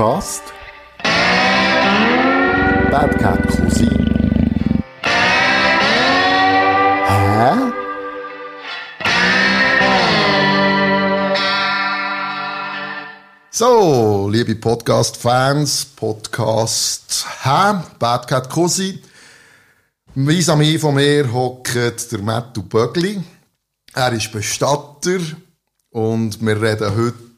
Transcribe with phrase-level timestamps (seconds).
[0.00, 0.42] Podcast
[2.90, 4.06] Bad Cat Cousin.
[7.04, 7.72] Hä?
[13.50, 17.74] So, liebe Podcast-Fans, Podcast Hä?
[17.98, 19.02] Bad Cat Cousin.
[20.16, 23.22] Vis vis von mir hockt der Mattu Bögli.
[23.94, 25.20] Er ist Bestatter
[25.90, 27.29] und wir reden heute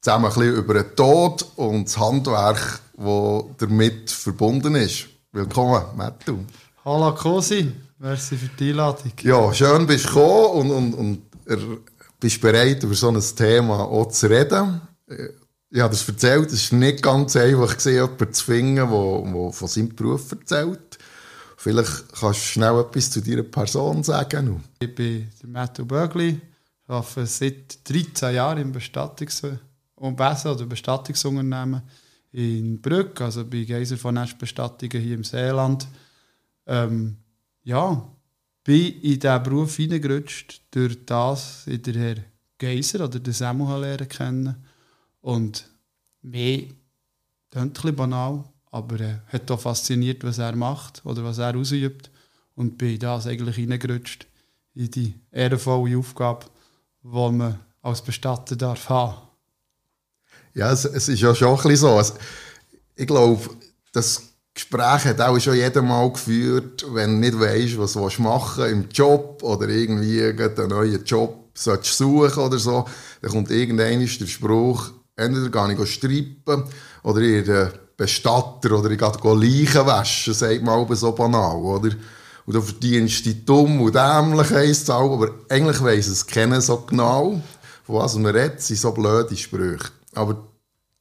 [0.00, 5.06] zusammen ein bisschen über den Tod und das Handwerk, das damit verbunden ist.
[5.32, 6.38] Willkommen, Mattu.
[6.84, 9.12] Hallo Cosi, merci für die Einladung.
[9.22, 11.80] Ja, schön bist du gekommen und, und, und
[12.18, 14.80] bist bereit, über so ein Thema auch zu reden.
[15.68, 19.68] Ich habe das erzählt, es war nicht ganz einfach, jemanden zu finden, der, der von
[19.68, 20.98] seinem Beruf erzählt.
[21.58, 24.64] Vielleicht kannst du schnell etwas zu deiner Person sagen.
[24.80, 26.40] Ich bin der Matthew Bögli,
[26.88, 29.58] arbeite seit 13 Jahren im Bestattungs-
[30.00, 31.82] und Besen oder Bestattungsunternehmen
[32.32, 35.86] in Brück, also bei Geiser von Nest Bestattungen hier im Seeland.
[36.66, 37.16] Ähm,
[37.64, 38.08] ja,
[38.64, 42.16] bin in diesen Beruf hineingerutscht, durch das ich den Herr
[42.58, 44.56] Geiser oder den Samuel lernen kennen.
[45.20, 45.68] Und
[46.22, 46.62] mehr,
[47.50, 51.54] klingt ein banal, aber er äh, hat auch fasziniert, was er macht oder was er
[51.54, 52.10] ausübt.
[52.54, 54.26] Und bin das eigentlich hineingerutscht
[54.74, 56.46] in die ehrenvolle Aufgabe,
[57.02, 59.29] die man als Bestatter darf haben.
[60.54, 61.90] Ja, es, es ist ja schon ein bisschen so.
[61.90, 62.14] Also,
[62.96, 63.40] ich glaube,
[63.92, 64.22] das
[64.54, 68.72] Gespräch hat auch schon jedes Mal geführt, wenn du nicht weißt, was du machen willst,
[68.72, 72.84] im Job oder irgendwie einen neuen Job suchen oder so,
[73.22, 76.64] dann kommt irgendwann der Spruch, entweder gehe ich strippen
[77.02, 81.90] oder in den Bestatter oder ich gehe Leichen waschen, sagt man auch so banal, oder?
[82.46, 87.40] Und du verdienst die dumm und dämlich heisst aber eigentlich weiss es kennen so genau,
[87.84, 89.90] von was man redet, sind so blöde Sprüche.
[90.14, 90.48] Aber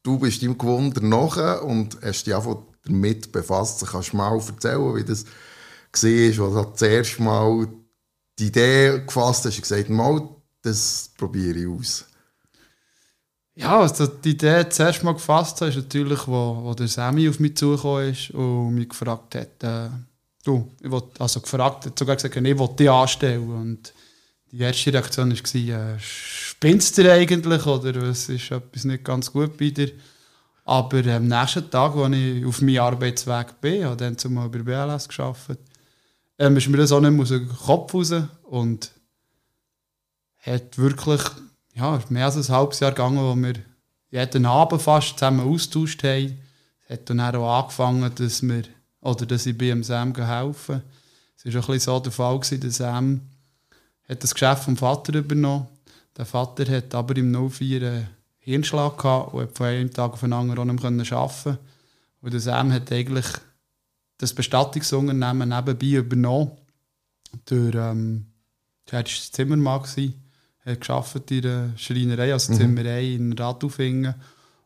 [0.04, 3.86] du bist im Gewunder nachher und hast dich einfach damit befasst.
[3.86, 7.68] Kannst du mal erzählen, wie das war, als du das erste Mal
[8.38, 10.30] die Idee gefasst hast und gesagt mal,
[10.62, 12.06] das probiere ich aus.
[13.56, 17.40] Ja, also die Idee zuerst mal gefasst habe, ist natürlich, wo, wo der Sammy auf
[17.40, 19.90] mich zugekommen ist und mich gefragt hat, äh,
[20.46, 23.50] du, ich will, also gefragt hat, sogar gesagt, ich will dich anstellen.
[23.50, 23.94] Und
[24.52, 25.98] die erste Reaktion war, äh,
[26.60, 29.94] spinnst du eigentlich oder was ist etwas nicht ganz gut bei dir?
[30.66, 35.08] Aber am nächsten Tag, als ich auf meinem Arbeitsweg bin, habe dann zumal bei BLS
[35.08, 35.62] gearbeitet,
[36.38, 38.92] ähm, ist mir das auch nicht mehr aus dem Kopf raus und
[40.40, 41.22] hat wirklich
[41.76, 43.54] ja, mehr als ein halbes Jahr gegangen, wo wir
[44.12, 46.40] jeden Abend fast zusammen austauscht haben.
[46.84, 48.64] Es hat dann auch angefangen, dass wir,
[49.00, 50.84] oder dass ich bei Sam helfen
[51.38, 53.22] Es war ein bisschen so der Fall, gewesen, dass Sam
[54.10, 55.68] hat das Geschäft vom Vater übernommen.
[56.20, 58.10] Der Vater hat aber im 04 einen
[58.40, 61.58] Hirnschlag gehabt und hat von einem Tag auf den anderen auch nicht arbeiten
[62.22, 63.26] Und der Sam hat eigentlich
[64.18, 66.52] das Bestattungsunternehmen nebenbei übernommen.
[67.50, 68.26] Der, ähm,
[68.92, 69.84] der war Zimmermann.
[69.84, 70.22] Gewesen
[70.66, 72.58] hat geschafft in der Schreinerei, also mhm.
[72.58, 74.14] Zimmerei in Radufingen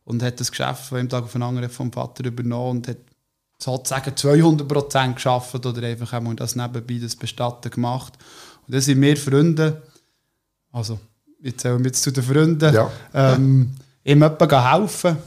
[0.06, 2.97] und hat das Geschäft von einem Tag auf den anderen vom Vater übernommen und hat
[3.59, 8.18] sozusagen 200 Prozent geschafft oder einfach das nebenbei das Bestatten gemacht.
[8.66, 9.84] Und dann sind wir Freunde,
[10.72, 11.00] also
[11.44, 12.92] jetzt zählen wir jetzt zu den Freunden, ja.
[13.14, 13.72] ähm,
[14.04, 15.18] ihm etwa helfen,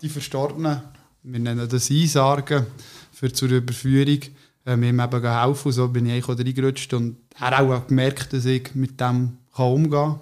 [0.00, 0.80] die Verstorbenen,
[1.22, 2.66] wir nennen das Einsargen,
[3.12, 4.20] für zur Überführung,
[4.66, 8.44] ähm, ihm eben helfen und so bin ich auch reingerutscht und er auch gemerkt, dass
[8.44, 10.20] ich mit dem kann umgehen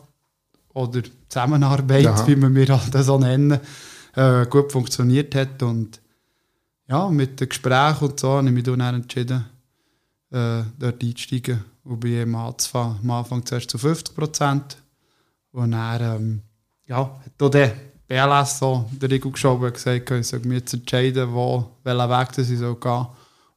[0.75, 2.27] oder Zusammenarbeit, Aha.
[2.27, 3.61] wie wir halt das so nennen,
[4.15, 5.63] äh, gut funktioniert hat.
[5.63, 6.01] Und
[6.89, 9.45] ja, mit den Gesprächen und so habe ich mich dann entschieden,
[10.33, 12.99] äh, dort einzusteigen und bei ihm anzufangen.
[13.03, 14.77] Am Anfang zuerst zu 50 Prozent.
[15.53, 16.43] Und dann ähm,
[16.87, 17.75] ja, hat auch der
[18.07, 22.33] BLS so der Riegel geschoben und gesagt, ich soll mich jetzt entscheiden, wo, welchen Weg
[22.33, 23.07] das ich soll gehen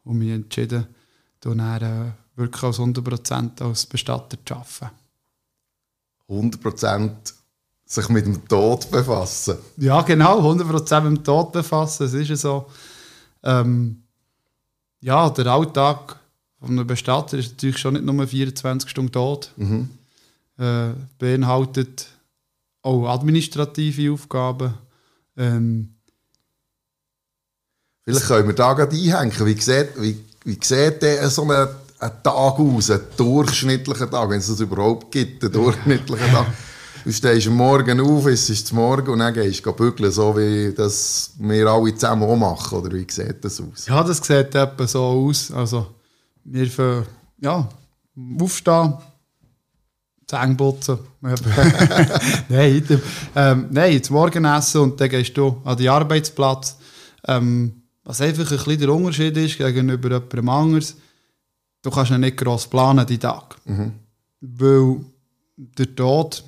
[0.03, 0.87] Und mich entschieden,
[1.39, 4.95] dann äh, wirklich als 100 Prozent als Bestatter zu arbeiten.
[6.29, 7.33] 100%
[7.85, 9.57] sich mit dem Tod befassen.
[9.77, 12.05] Ja, genau, 100% mit dem Tod befassen.
[12.05, 12.67] Es ist so.
[13.43, 14.03] Ähm,
[15.01, 16.17] ja, der Alltag
[16.59, 19.51] von einem Bestatter ist natürlich schon nicht nur 24 Stunden tot.
[19.57, 19.89] Mhm.
[20.57, 22.07] Äh, beinhaltet
[22.81, 24.73] auch administrative Aufgaben.
[25.37, 25.95] Ähm,
[28.03, 29.45] Vielleicht können wir da gerade einhängen.
[29.45, 34.39] Wie sieht, wie, wie sieht der so eine ein Tag aus, ein durchschnittlicher Tag, wenn
[34.39, 36.47] es das überhaupt gibt, ein durchschnittlicher Tag.
[37.03, 40.73] Du stehst am Morgen auf, es ist Morgen und dann gehst du bügeln, so wie
[40.73, 42.77] das wir alle zusammen auch machen.
[42.77, 43.87] Oder wie sieht das aus?
[43.87, 45.51] Ja, das sieht etwa so aus.
[45.51, 45.87] Also,
[46.45, 47.05] wir für,
[47.39, 47.67] ja,
[48.39, 48.93] aufstehen,
[50.33, 50.97] Zähne putzen.
[52.49, 53.01] nein,
[53.35, 56.77] ähm, nein, zum Morgenessen und dann gehst du an den Arbeitsplatz.
[57.27, 60.97] Ähm, was einfach ein bisschen der Unterschied ist gegenüber jemandem anderes,
[61.81, 63.55] du kannst ja nicht gross planen, die Tag.
[63.65, 63.93] Mhm.
[64.41, 64.97] Weil
[65.55, 66.43] der Tod,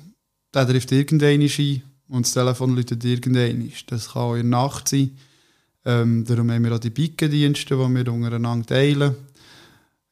[0.52, 3.72] der trifft irgendeinen ein und das Telefon läutet irgendeinen.
[3.86, 5.16] Das kann auch in der Nacht sein.
[5.84, 9.14] Ähm, darum haben wir auch die Bikendienste, die wir untereinander teilen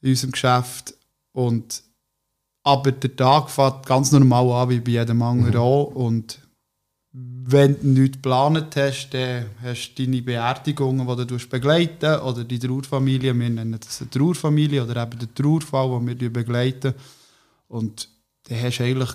[0.01, 0.95] in unserem Geschäft.
[1.33, 1.83] Und,
[2.65, 5.61] aber der Tag fängt ganz normal an, wie bei jedem anderen mhm.
[5.61, 5.85] auch.
[5.85, 6.41] Und
[7.13, 12.59] wenn du nichts geplant hast, dann hast du deine Beerdigungen, die du begleiten oder die
[12.59, 13.39] Trauerfamilie.
[13.39, 16.95] Wir nennen das eine Trauerfamilie oder eben den Trauerfall, den wir begleiten.
[17.69, 18.09] Und
[18.49, 19.11] dann hast du eigentlich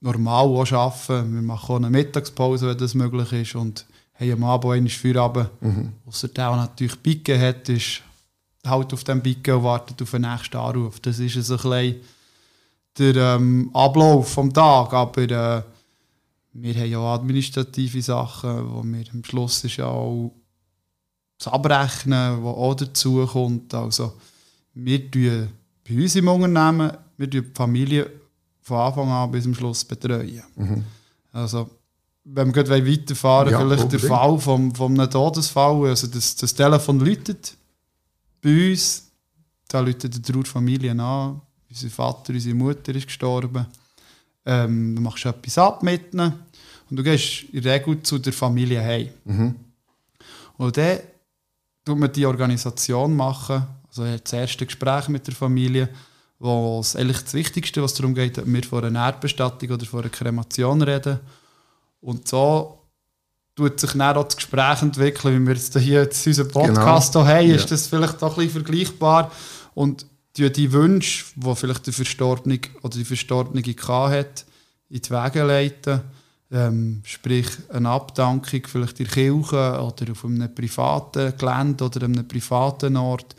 [0.00, 1.34] normal auch arbeiten.
[1.34, 3.54] Wir machen auch eine Mittagspause, wenn das möglich ist.
[3.54, 5.48] Und haben am Abend einmal Feierabend.
[5.62, 5.92] Mhm.
[6.06, 8.02] Ausser der, der natürlich Biken hat, ist
[8.66, 11.00] halt auf dem Biken und wartet auf den nächsten Anruf.
[11.00, 12.19] Das ist so ein bisschen
[12.98, 14.92] der ähm, Ablauf des Tages.
[14.92, 15.62] Aber äh,
[16.52, 20.32] wir haben ja auch administrative Sachen, wo wir am Schluss ist ja auch
[21.38, 23.72] das Abrechnen, was auch dazu kommt.
[23.72, 24.12] Also,
[24.74, 25.48] wir tun
[25.88, 28.10] bei uns im Unternehmen, wir die Familie
[28.60, 30.42] von Anfang an bis zum Schluss betreuen.
[30.56, 30.84] Mhm.
[31.32, 31.70] Also,
[32.24, 34.02] wenn wir gleich weiterfahren, ja, vielleicht unbedingt.
[34.02, 37.56] der Fall vom, vom einem Todesfall, also das, das Telefon läutet
[38.42, 39.10] bei uns,
[39.68, 41.40] da läutet die Trauerfamilie an,
[41.70, 43.66] unser Vater, unsere Mutter ist gestorben.
[44.44, 46.32] Ähm, du machst etwas ab mit ihnen
[46.90, 49.08] und du gehst in der Regel zu der Familie heim.
[49.24, 49.54] Mhm.
[50.56, 50.98] Und dann
[51.84, 55.88] tut man die Organisation machen, also das erste Gespräch mit der Familie,
[56.38, 60.00] wo es eigentlich das Wichtigste, was darum geht, ob wir von einer Erdbestattung oder von
[60.00, 61.20] einer Kremation reden.
[62.00, 62.78] Und so
[63.54, 67.26] tut sich dann auch das Gespräch entwickeln, wie wir jetzt hier jetzt unseren Podcast genau.
[67.26, 69.30] haben, ist das vielleicht auch ein bisschen vergleichbar.
[69.74, 74.46] Und die, die Wünsche, die vielleicht der Verstorbene oder die Verstorbene hat,
[74.88, 76.00] in die Wege leiten.
[76.52, 82.26] Ähm, sprich, eine Abdankung vielleicht in der Kirche oder auf einem privaten Gelände oder einem
[82.26, 83.36] privaten Ort.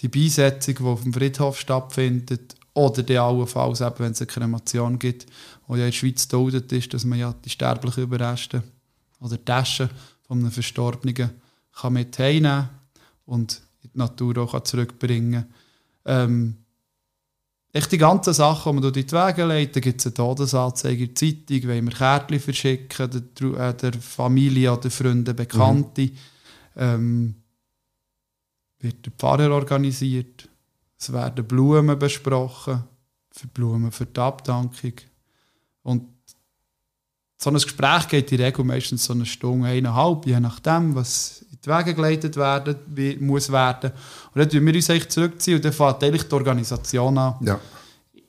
[0.00, 2.56] Die Beisetzung, die auf dem Friedhof stattfindet.
[2.74, 5.26] Oder die allenfalls, eben, wenn es eine Kremation gibt,
[5.66, 8.62] wo ja in der Schweiz geduldet ist, dass man ja die sterblichen Überreste
[9.20, 9.90] oder die Taschen
[10.22, 11.30] von einem Verstorbenen
[11.72, 12.68] kann mit heimnehmen
[13.26, 15.54] und in die Natur auch zurückbringen kann.
[16.04, 16.56] Ähm,
[17.72, 21.04] echt die ganzen Sachen, die man durch die Wege legt, da gibt es eine Todesanzeige
[21.04, 26.02] in der Zeitung, wenn wir Kärtchen verschicken, der, äh, der Familie oder Freunden, Bekannte.
[26.02, 26.16] Mhm.
[26.76, 27.34] Ähm,
[28.80, 30.48] wird der Pfarrer organisiert,
[30.98, 32.84] es werden Blumen besprochen,
[33.30, 34.94] für Blumen für die Abdankung.
[35.82, 36.08] Und
[37.36, 41.44] so ein Gespräch geht in der Regel meistens so eine Stunde, eineinhalb, je nachdem, was
[41.64, 43.90] die Wege geleitet werden wie, muss werden.
[44.34, 47.34] Und dann ziehen wir uns eigentlich zurückziehen und dann fängt eigentlich die Organisation an.
[47.40, 47.58] Ja.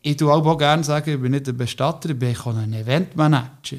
[0.01, 3.77] Ich tue auch gerne sagen, ich bin nicht ein Bestatter, ich bin auch ein Eventmanager.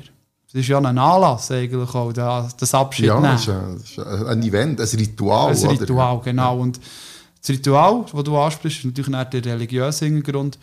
[0.53, 4.81] Das ist ja ein Anlass eigentlich auch, das Abschied Ja, das ist, ein, ein Event,
[4.81, 5.57] ein Ritual.
[5.57, 6.25] Ein Ritual, oder?
[6.25, 6.59] genau.
[6.59, 6.79] Und
[7.41, 10.59] das Ritual, das du ansprichst, ist natürlich nicht der religiöse Hintergrund,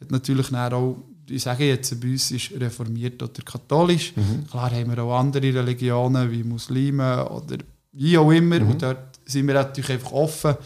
[0.00, 0.96] hat natürlich auch
[1.28, 4.12] ich sage jetzt, bei uns ist reformiert oder katholisch.
[4.16, 4.46] Mhm.
[4.50, 7.58] Klar haben wir auch andere Religionen wie Muslime oder
[7.92, 8.60] wie auch immer.
[8.60, 8.70] Mhm.
[8.70, 10.56] Und dort sind wir natürlich einfach offen.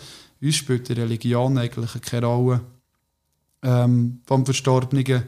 [0.41, 2.61] Uns spielt die Religion eigentlich keine Rolle
[3.63, 5.25] ähm, vom Verstorbenen.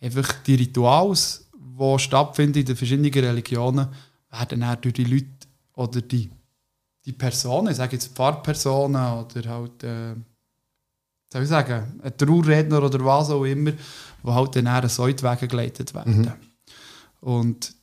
[0.00, 3.88] Einfach die Rituals, die stattfinden in den verschiedenen Religionen,
[4.30, 5.26] werden dann durch die Leute
[5.74, 6.30] oder die,
[7.04, 10.14] die Personen, ich sage jetzt Pfarrpersonen oder halt, äh,
[11.32, 15.22] soll ich sagen, ein Trauerredner oder was auch immer, die halt dann so in die
[15.22, 16.20] Wege geleitet werden.
[16.20, 16.32] Mhm.
[17.20, 17.74] Und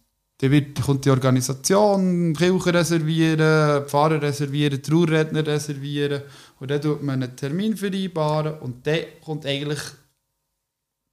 [0.42, 6.24] dann wird, kommt die Organisation, Kirche reservieren, Pfarrer reservieren, Trauerredner reservieren
[6.60, 9.80] und dann tut man einen Termin vereinbaren und dann kommt eigentlich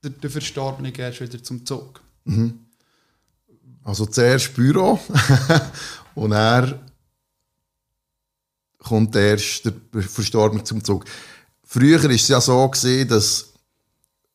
[0.03, 2.01] der, der Verstorbene erst wieder zum Zug.
[2.25, 2.59] Mhm.
[3.85, 4.99] Also zuerst Büro
[6.15, 6.81] und er
[8.79, 11.05] kommt erst der Verstorbene zum Zug.
[11.65, 13.53] Früher war es ja so, gewesen, dass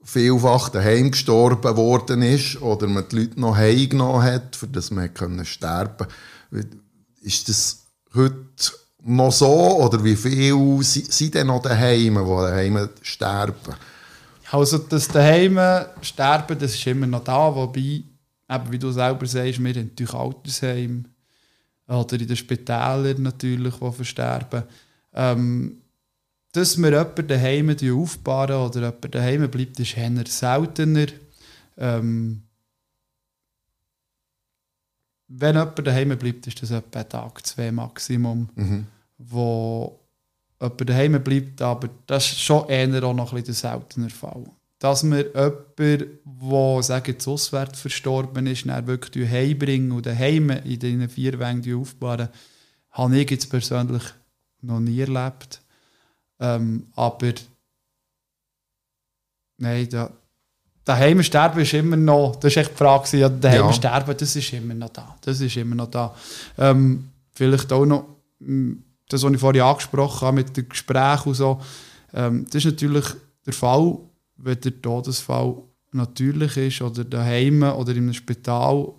[0.04, 5.14] vielfach daheim gestorben worden ist oder man die Leute noch heimgenommen hat, für das man
[5.14, 6.08] können sterben
[7.22, 8.38] Ist das heute
[9.06, 13.76] noch so oder wie viele sind denn noch daheim, die daheim sterben?
[14.52, 15.60] Also das daheim
[16.02, 20.14] sterben, das ist immer noch da, wobei, eben wie du selber sagst, wir haben natürlich
[20.14, 21.06] Altersheim
[21.88, 24.64] oder in den Spitälern natürlich, die versterben.
[25.14, 25.83] Ähm,
[26.54, 31.08] dass wir jemanden daheim aufbauen oder jemand daheim bleibt, ist eher seltener.
[31.78, 32.44] Ähm,
[35.28, 38.86] wenn jemand daheim bleibt, ist das etwa ein Tag, zwei Maximum, mhm.
[39.18, 40.00] wo
[40.62, 44.46] jemand daheim bleibt, aber das ist schon eher auch noch ein bisschen der seltener Fall.
[44.84, 50.78] dass wir jemanden, der sagen jetzt auswärts verstorben ist, dann wirklich heimbringen und daheim in
[50.78, 52.28] diesen vier Wängen aufbauen,
[52.92, 54.04] habe ich jetzt persönlich
[54.62, 55.63] noch nie erlebt.
[56.40, 57.34] Ähm, aber
[59.58, 60.12] nein, da,
[60.86, 63.74] daheim sterben ist immer noch, das ist echt die Frage, ja, daheim ja.
[63.74, 65.16] sterben, das ist immer noch da.
[65.22, 66.16] Das ist immer noch da.
[66.58, 68.06] Ähm, vielleicht auch noch
[68.40, 71.62] hm, das, was ich vorhin angesprochen habe mit dem Gespräch und so,
[72.14, 73.06] ähm, das ist natürlich
[73.46, 73.98] der Fall,
[74.38, 75.56] wenn der Todesfall
[75.92, 78.94] natürlich ist oder daheim oder einem Spital,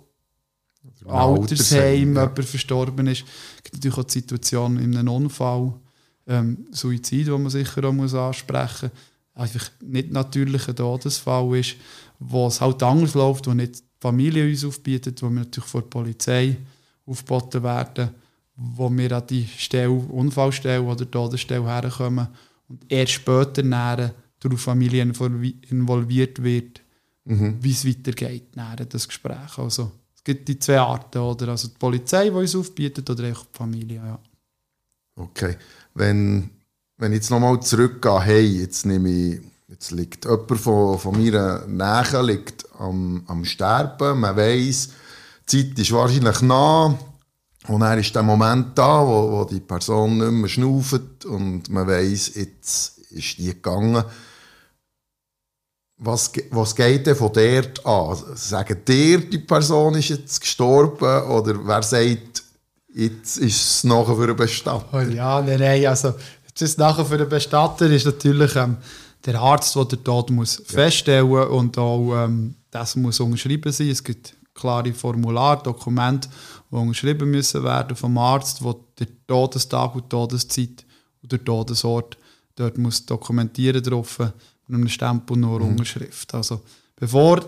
[1.05, 2.21] Altersheim, Altersheim ja.
[2.23, 3.25] jemand verstorben ist.
[3.57, 5.73] Es gibt natürlich auch die Situation in einem Unfall,
[6.27, 9.41] ähm, Suizid, wo man sicher auch muss ansprechen muss.
[9.43, 11.75] Einfach nicht natürlicher Todesfall ist,
[12.19, 15.81] wo es halt anders läuft, wo nicht die Familie uns aufbietet, wo wir natürlich vor
[15.81, 16.57] der Polizei
[17.05, 18.09] aufgeboten werden,
[18.55, 22.27] wo wir an die Stelle, Unfallstelle oder Todesstelle herkommen
[22.69, 26.81] und erst später näher durch Familie involviert wird,
[27.25, 27.57] mhm.
[27.59, 29.57] wie es weitergeht, näher das Gespräch.
[29.57, 31.49] Also, es gibt die zwei Arten, oder?
[31.49, 34.19] Also die Polizei, die uns aufbietet, oder auch die Familie, ja.
[35.17, 35.55] Okay.
[35.95, 36.51] Wenn,
[36.97, 41.65] wenn ich jetzt nochmal zurückgehe, hey, jetzt nehme ich, jetzt liegt jemand von, von meiner
[41.65, 44.89] Nähe liegt am, am Sterben, man weiss,
[45.49, 46.97] die Zeit ist wahrscheinlich nah,
[47.67, 51.87] und dann ist der Moment da, wo, wo die Person nicht mehr schnauft und man
[51.87, 54.03] weiss, jetzt ist die gegangen.
[55.97, 58.17] Was, was geht denn von dort an?
[58.35, 62.43] Sagen dir, die Person ist jetzt gestorben oder wer sagt,
[62.95, 64.85] jetzt ist es nachher für einen Bestatter?
[64.93, 66.13] Oh ja, nein, nein, also
[66.57, 68.77] das nachher für einen Bestatter ist natürlich ähm,
[69.25, 70.63] der Arzt, der den Tod muss ja.
[70.65, 73.89] feststellen und auch ähm, das muss unterschrieben sein.
[73.89, 76.29] Es gibt klare Formular, Dokumente,
[76.71, 80.85] die unterschrieben müssen werden vom Arzt, wo der Todestag und Todeszeit
[81.21, 82.17] und der Todesort
[82.55, 84.33] dort muss dokumentieren drauf mit
[84.69, 85.71] einem Stempel und einer mhm.
[85.71, 86.33] Unterschrift.
[86.33, 86.61] Also
[86.95, 87.43] bevor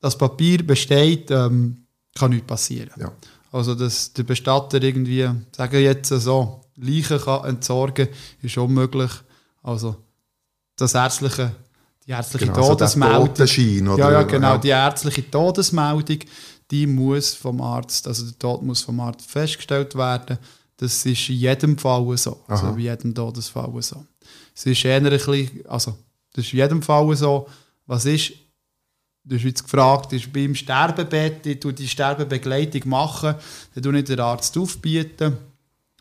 [0.00, 2.92] das Papier besteht, ähm, kann nichts passieren.
[2.98, 3.12] Ja.
[3.56, 8.08] Also dass der Bestatter irgendwie, sagen jetzt so, Leichen kann entsorgen,
[8.42, 9.10] ist unmöglich.
[9.62, 9.96] Also
[10.76, 11.52] das ärztliche
[12.06, 13.30] die ärztliche genau, Todesmeldung.
[13.30, 14.52] Also ja, ja, genau.
[14.52, 14.58] Ja.
[14.58, 16.18] Die ärztliche Todesmeldung,
[16.70, 20.38] die muss vom Arzt, also der Tod muss vom Arzt festgestellt werden.
[20.76, 22.12] Das ist in jedem Fall so.
[22.12, 22.54] Also Aha.
[22.54, 24.04] Also bei jedem Todesfall so.
[24.54, 25.96] Es ist eher ein bisschen, also
[26.34, 27.48] das ist in jedem Fall so.
[27.86, 28.32] Was ist,
[29.26, 33.34] du hast jetzt gefragt, ist beim Sterbebett, ich tue die Sterbebegleitung machen,
[33.74, 35.36] dann tue ich den Arzt aufbieten.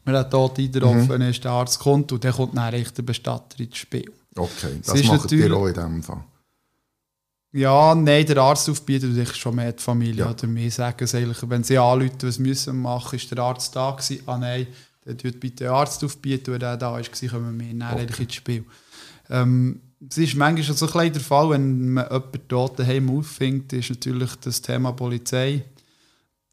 [0.03, 1.29] Wenn der Tod eingetroffen mhm.
[1.29, 4.11] ist, der Arzt kommt und dann kommt dann der Bestatter ins Spiel.
[4.35, 6.23] Okay, das macht ihr auch in diesem Fall.
[7.53, 10.25] Ja, nein, der Arzt aufbietet sich schon mehr die Familie.
[10.25, 10.29] Ja.
[10.29, 13.91] Oder mir sagen es eigentlich, wenn sie anrufen, was müssen machen, ist der Arzt da
[13.91, 14.23] gewesen?
[14.27, 14.67] Ah nein,
[15.05, 18.23] dann tut bitte den Arzt aufbieten, wenn der da war, kommen wir näher okay.
[18.23, 18.65] ins Spiel.
[19.29, 23.89] Ähm, es ist manchmal so ein der Fall, wenn man jemanden tot daheim auffängt, ist
[23.89, 25.63] natürlich das Thema Polizei,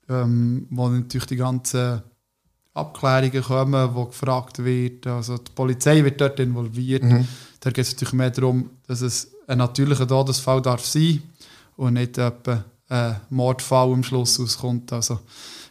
[0.08, 2.02] ähm, wo natürlich die ganzen
[2.74, 5.06] Abklärungen kommen, wo gefragt wird.
[5.06, 7.02] Also die Polizei wird dort involviert.
[7.02, 7.26] Mhm.
[7.60, 11.22] Da geht es natürlich mehr darum, dass es ein natürlicher Todesfall darf sein
[11.76, 14.92] und nicht etwa ein Mordfall am Schluss auskommt.
[14.92, 15.20] Also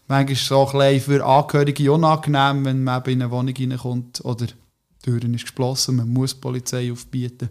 [0.08, 4.48] manchmal ist es auch ein für Angehörige unangenehm, wenn man in eine Wohnung reinkommt oder
[5.06, 7.50] die Tür ist geschlossen, man muss die Polizei aufbieten.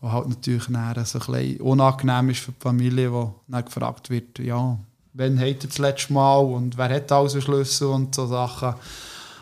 [0.00, 4.38] Was halt natürlich dann so ein unangenehm ist für die Familie, wo dann gefragt wird,
[4.40, 4.78] ja,
[5.12, 8.74] wann hat er das letzte Mal und wer hat alles Schlüssel und so Sachen.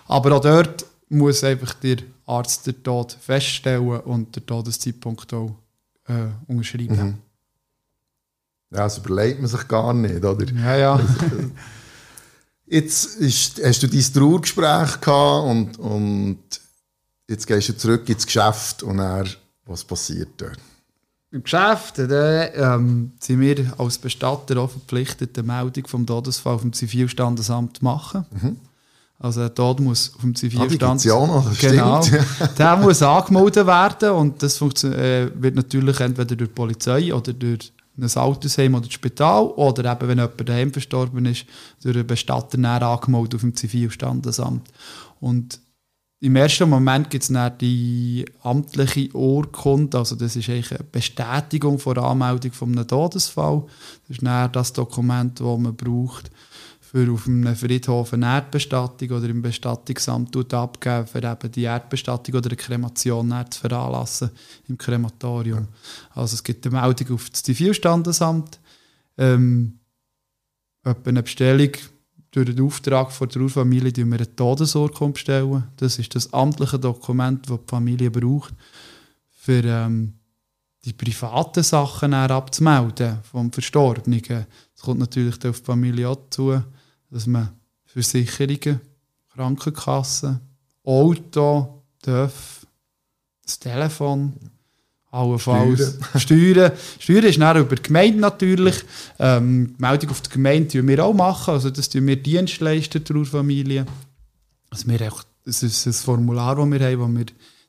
[0.06, 5.56] Aber auch dort muss einfach der Arzt den Tod feststellen und den Todeszeitpunkt auch
[6.06, 6.96] äh, unterschreiben.
[6.96, 7.18] Mhm.
[8.72, 10.46] Ja, das überlegt man sich gar nicht, oder?
[10.52, 10.92] Ja, ja.
[10.92, 11.50] Also,
[12.66, 16.38] jetzt ist, hast du dein Trauergespräch gehabt und, und
[17.30, 19.24] jetzt gehst du zurück ins Geschäft und er,
[19.64, 20.58] was passiert dort?
[21.30, 26.72] Im Geschäft dann, ähm, sind wir als Bestatter auch verpflichtet, eine Meldung vom Todesfall vom
[26.72, 28.26] Zivilstandesamt zu machen.
[28.30, 28.56] Mhm.
[29.20, 31.06] Also der Tod muss auf dem Zivilstand...
[31.06, 32.02] Ah, noch, genau,
[32.58, 37.72] der muss angemeldet werden und das äh, wird natürlich entweder durch die Polizei oder durch
[37.96, 41.44] ein Altersheim oder das Spital oder eben, wenn jemand daheim verstorben ist,
[41.82, 44.68] durch einen Bestatter näher angemeldet auf dem Zivilstandesamt.
[45.20, 45.60] Und
[46.22, 51.78] im ersten Moment gibt es dann die amtliche Urkunde, also das ist eigentlich eine Bestätigung
[51.78, 53.64] der Anmeldung von einem Todesfall.
[54.06, 56.30] Das ist dann das Dokument, das man braucht,
[56.78, 62.50] für auf einem Friedhof eine Erdbestattung oder im Bestattungsamt abgeben, für eben die Erdbestattung oder
[62.50, 64.30] eine Kremation zu veranlassen
[64.68, 65.68] im Krematorium.
[66.10, 68.60] Also es gibt eine Meldung auf das Zivilstandesamt,
[69.16, 69.78] ähm,
[70.84, 71.70] eine Bestellung
[72.30, 75.64] durch den Auftrag von der Urfamilie die wir eine Todesurkunde bestellen.
[75.76, 78.54] Das ist das amtliche Dokument, das die Familie braucht,
[79.30, 80.14] für ähm,
[80.84, 84.22] die privaten Sachen abzumelden vom Verstorbenen.
[84.74, 86.62] Es kommt natürlich auf die Familie auch zu,
[87.10, 87.50] dass man
[87.84, 88.80] Versicherungen,
[89.32, 90.40] Krankenkassen,
[90.84, 92.66] Auto, TÜV,
[93.42, 94.32] das Telefon,
[95.10, 96.72] allenfalls Steuern.
[96.98, 98.76] Steuern ist dann über die Gemeinde natürlich.
[99.18, 101.54] Ähm, die Meldung auf die Gemeinde tun wir auch machen.
[101.54, 103.86] Also das tun wir Dienstleister der Familie.
[104.70, 107.26] Also wir auch, das ist ein Formular, das wir haben, wo wir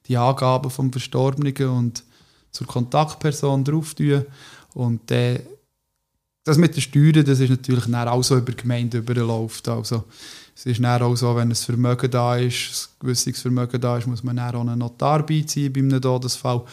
[0.08, 2.04] die Angaben vom Verstorbenen und
[2.52, 4.26] zur Kontaktperson drauf tun.
[4.74, 5.40] Und äh,
[6.44, 9.68] das mit den Steuern, das ist natürlich dann auch so über die Gemeinde überläuft.
[9.68, 10.06] Also
[10.56, 14.08] es ist dann auch so, wenn ein Vermögen da ist, ein gewisses Vermögen da ist,
[14.08, 16.64] muss man dann auch einen Notar beiziehen bei einem Todesfall.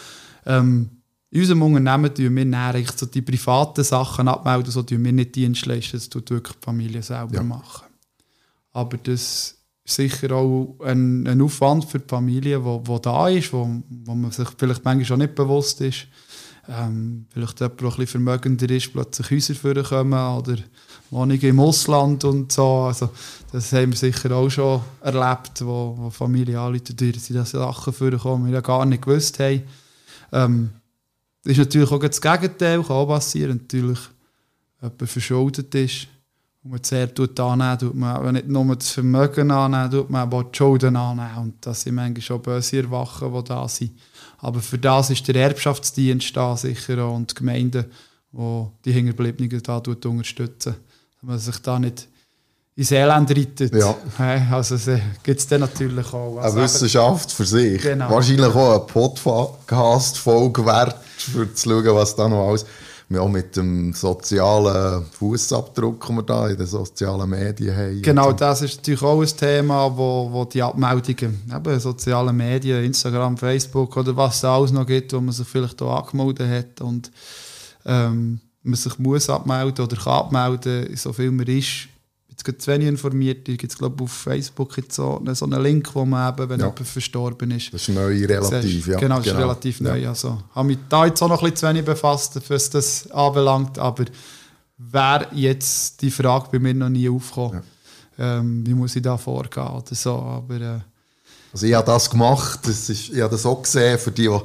[0.47, 0.91] Ähm,
[1.31, 5.35] in unserem Unternehmen tun wir dann so die privaten Sachen abmelden, so tun wir nicht
[5.35, 7.43] Dienstleister, das tut wirklich die Familie selber ja.
[7.43, 7.87] machen.
[8.73, 13.53] Aber das ist sicher auch ein, ein Aufwand für die Familie, wo, wo da ist,
[13.53, 13.69] wo,
[14.05, 16.07] wo man sich vielleicht manchmal auch nicht bewusst ist.
[16.71, 20.57] Ähm, vielleicht jemand, der ein bisschen vermögender ist, plötzlich Häuser vorkommen oder
[21.11, 22.83] Wohnungen im Ausland und so.
[22.83, 23.09] Also,
[23.53, 27.93] das haben wir sicher auch schon erlebt, wo, wo Familien anrufen, dass sie diese Sachen
[27.93, 29.63] vorkommen, die wir ja gar nicht gewusst haben.
[30.33, 30.71] Ähm,
[31.45, 33.59] ist natürlich auch das Gegenteil, kann auch passieren.
[33.59, 33.99] Natürlich,
[34.81, 36.09] jemand verschuldet ist
[36.63, 40.39] und man sehr tut annehmen, tut man nicht nur das Vermögen annehmen, tut man aber
[40.39, 41.39] auch die Schulden annehmen.
[41.39, 43.99] Und das sind manchmal schon böse Erwachen, die da sind.
[44.39, 47.87] Aber für das ist der Erbschaftsdienst da sicher auch und die Gemeinden,
[48.33, 50.75] die die Hinterbliebenen da unterstützen.
[50.75, 52.09] Dass man sich da nicht
[52.79, 53.75] ins Elend reitet.
[53.75, 53.95] Ja.
[54.51, 54.77] Also
[55.23, 56.39] gibt es dann natürlich auch.
[56.39, 57.83] Also Eine Wissenschaft für sich.
[57.83, 58.11] Genau.
[58.11, 62.65] Wahrscheinlich auch eine Podcast-Folge wert, für zu schauen, was da noch alles...
[63.11, 68.03] Ja, mit dem sozialen Fußabdruck, den wir da in den sozialen Medien haben.
[68.03, 73.39] Genau, das ist natürlich auch ein Thema, wo, wo die Abmeldungen, eben soziale Medien, Instagram,
[73.39, 77.11] Facebook oder was es alles noch gibt, wo man sich vielleicht auch angemeldet hat und
[77.87, 81.89] ähm, man sich muss abmelden oder kann abmelden, so viel man ist,
[82.47, 83.49] jetzt zu wenig informiert.
[83.49, 86.61] Da gibt es, glaube auf Facebook jetzt so, so einen Link, wo man eben, wenn
[86.61, 86.67] ja.
[86.67, 87.73] jemand verstorben ist.
[87.73, 88.99] Das ist neu relativ, ja.
[88.99, 89.39] Genau, das genau.
[89.39, 89.99] ist relativ neu.
[89.99, 90.11] Ja.
[90.11, 93.79] Also, habe mich da jetzt auch noch ein bisschen zu wenig befasst, was das anbelangt,
[93.79, 94.05] aber
[94.79, 97.63] wäre jetzt die Frage bei mir noch nie aufgekommen.
[98.17, 98.39] Ja.
[98.39, 100.61] Ähm, wie muss ich da vorgehen oder so, aber...
[100.61, 100.81] Äh,
[101.53, 104.41] also ich habe das gemacht, das ist, ich habe das auch gesehen, für die, die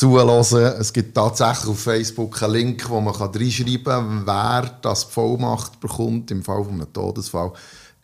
[0.00, 0.80] zuhören.
[0.80, 6.30] Es gibt tatsächlich auf Facebook einen Link, wo man reinschreiben kann, wer das Vollmacht bekommt
[6.30, 7.52] im Fall eines Todesfall,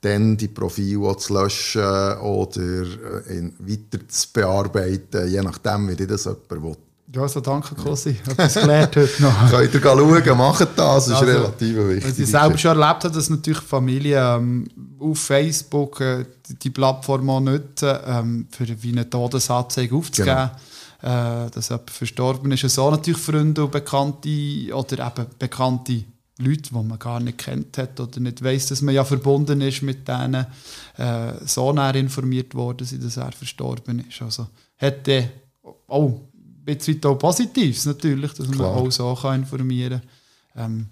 [0.03, 6.51] dann die Profile zu löschen oder äh, weiter zu bearbeiten, je nachdem, wie das jemand
[6.51, 6.77] will.
[7.15, 8.11] Ja, also danke, Cosi.
[8.11, 9.51] Ich habe das gelernt heute noch.
[9.51, 12.19] Könnt ihr schauen, macht das, das ist also, relativ wichtig.
[12.19, 17.41] Ich selber schon erlebt habe, dass natürlich Familien ähm, auf Facebook äh, die Plattform auch
[17.41, 20.37] nutzen, ähm, für wie eine Todesanzeige aufzugeben.
[20.37, 20.51] Genau
[21.03, 22.69] äh, dass jemand verstorben ist.
[22.69, 26.05] So natürlich Freunde und Bekannte oder eben bekannte
[26.39, 29.83] Leute, die man gar nicht kennt hat oder nicht weiß, dass man ja verbunden ist
[29.83, 30.47] mit denen,
[30.97, 34.21] äh, so näher informiert worden sind, dass er verstorben ist.
[34.21, 35.31] Also hätte
[35.89, 38.75] auch ein bisschen auch Positives natürlich, dass Klar.
[38.75, 40.03] man auch so kann informieren
[40.55, 40.65] kann.
[40.65, 40.87] Ähm,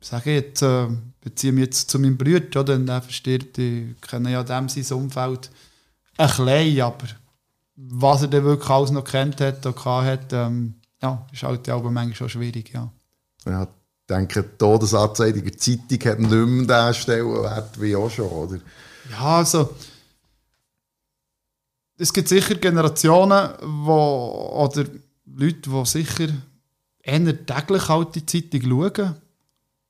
[0.00, 0.88] sage jetzt, äh,
[1.20, 2.78] beziehe mich jetzt zu meinem Bruder, oder?
[2.78, 5.50] der verstirbt, ich kenne ja dem sein Umfeld
[6.16, 7.06] ein bisschen, aber
[7.88, 11.90] was er dann wirklich alles noch kennt hat oder hat, ähm, ja, ist halt aber
[11.90, 12.90] manchmal schon schwierig, ja.
[13.46, 13.68] Ja, ich
[14.08, 18.58] denke, die Todesanzeige der Zeitung hat nicht mehr den Stellenwert wie auch schon, oder?
[19.10, 19.74] Ja, also
[21.96, 24.84] es gibt sicher Generationen, wo, oder
[25.26, 26.28] Leute, die sicher
[27.02, 29.16] eher täglich halt die Zeitung schauen,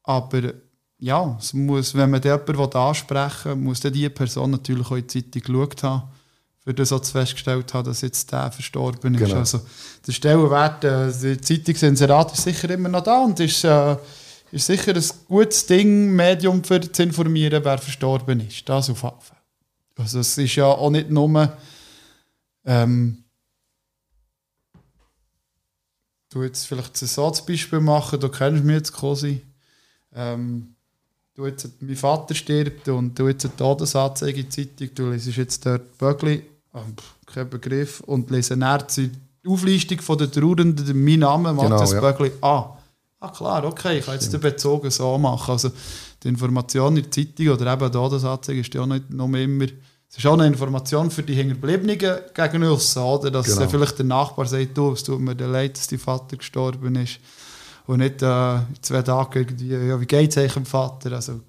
[0.04, 0.52] aber
[0.98, 5.06] ja, es muss, wenn man jemanden ansprechen will, muss dann diese Person natürlich auch die
[5.06, 6.02] Zeitung geschaut haben
[6.62, 9.20] für das auch festgestellt habe, dass jetzt der verstorben ist.
[9.20, 9.36] Genau.
[9.36, 9.60] Also
[10.06, 13.96] der Stellenwert, äh, der Zeitungsinserat ist sicher immer noch da und ist, äh,
[14.52, 18.68] ist sicher ein gutes Ding, Medium für zu informieren, wer verstorben ist.
[18.68, 19.36] Das auf jeden Fall.
[19.96, 21.52] Also es ist ja auch nicht nur
[22.64, 23.24] ähm,
[26.30, 29.42] du jetzt vielleicht ein Satzbeispiel machen, du kennst mich jetzt quasi.
[30.14, 30.74] Ähm,
[31.34, 35.36] du jetzt, mein Vater stirbt und du jetzt eine Todesanzeige in die Zeitung, du lesest
[35.36, 36.14] jetzt dort oh,
[37.26, 39.10] kein Begriff, und lese dann die
[39.46, 42.12] Auflistung von der Trauernden, mein Name, Matthias genau, ja.
[42.12, 42.76] Bögli, ah,
[43.20, 45.52] ah klar, okay, ich kann jetzt den Bezug so machen.
[45.52, 45.70] Also
[46.22, 49.66] die Information in der Zeitung oder eben die Todesanzeige ist ja auch nicht nur immer
[50.10, 53.30] es ist auch eine Information für die Hinterbliebenen gegen uns, oder?
[53.30, 53.68] Dass genau.
[53.68, 57.20] vielleicht der Nachbar sagt, du, es tut mir leid, dass dein Vater gestorben ist
[57.86, 61.12] und nicht äh, zwei Tage irgendwie, ja, wie geht es eigentlich dem Vater?
[61.12, 61.40] Also,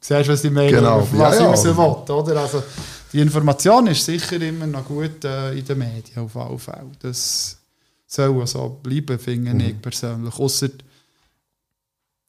[0.00, 0.72] siehst du, was ich meine?
[0.72, 1.06] Genau.
[1.12, 1.76] Was ja, ich ja.
[1.76, 2.40] will, oder?
[2.40, 2.64] Also,
[3.12, 6.90] die Information ist sicher immer noch gut äh, in den Medien, auf alle Fälle.
[7.00, 7.58] Das
[8.06, 9.60] soll so bleiben, finde mhm.
[9.60, 10.34] ich persönlich.
[10.34, 10.68] Ausser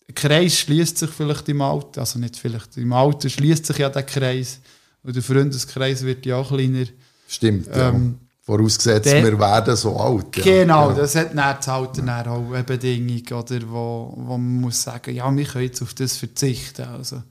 [0.07, 3.89] der Kreis schließt sich vielleicht im Alter, also nicht vielleicht, im Alter schließt sich ja
[3.89, 4.59] der Kreis
[5.03, 6.85] und der Freundeskreis wird ja auch kleiner.
[7.27, 8.27] Stimmt, ähm, ja.
[8.43, 10.35] Vorausgesetzt, der, wir werden so alt.
[10.37, 10.43] Ja.
[10.43, 10.95] Genau, ja.
[10.95, 12.25] das hat nach das Alter ja.
[12.27, 16.17] auch eine Bedingung, oder, wo, wo man muss sagen, ja, wir können jetzt auf das
[16.17, 16.87] verzichten.
[16.87, 17.23] Also,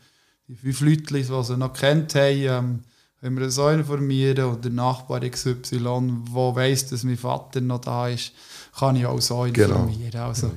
[0.49, 2.81] die fünf Leute, die sie noch kennt haben, ähm,
[3.21, 8.33] wenn wir so informieren oder Nachbar XY, der weiss, dass mein Vater noch da ist,
[8.79, 10.11] kann ich auch so informieren.
[10.11, 10.29] Genau.
[10.29, 10.53] Also,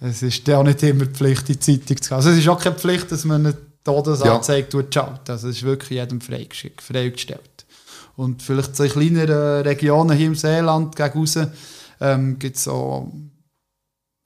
[0.00, 2.16] es ist ja auch nicht immer Pflicht, in die Zeitung zu gehen.
[2.16, 4.84] Also es ist auch keine Pflicht, dass man eine Todesanzeige ja.
[4.90, 5.28] schaut.
[5.28, 7.66] Also es ist wirklich jedem freigestellt.
[8.16, 11.50] Und vielleicht so in kleineren Regionen hier im Seeland gegen
[12.00, 13.12] ähm, gibt es so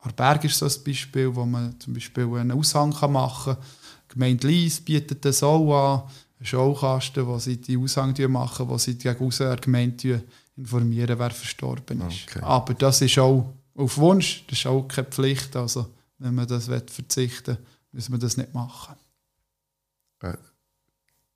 [0.03, 3.65] Arberg ist so ein Beispiel, wo man zum Beispiel einen Aushang machen kann.
[4.09, 6.03] Die Gemeinde Lies bietet das auch an
[6.43, 10.23] Showkasten, wo sie die Aushang machen, wo sie gegen der Gemeinde
[10.57, 12.29] informieren, wer verstorben ist.
[12.29, 12.41] Okay.
[12.43, 15.57] Aber das ist auch auf Wunsch, das ist auch keine Pflicht.
[15.57, 15.87] Also,
[16.19, 18.95] wenn man das verzichten will, muss man das nicht machen.
[20.23, 20.35] Äh,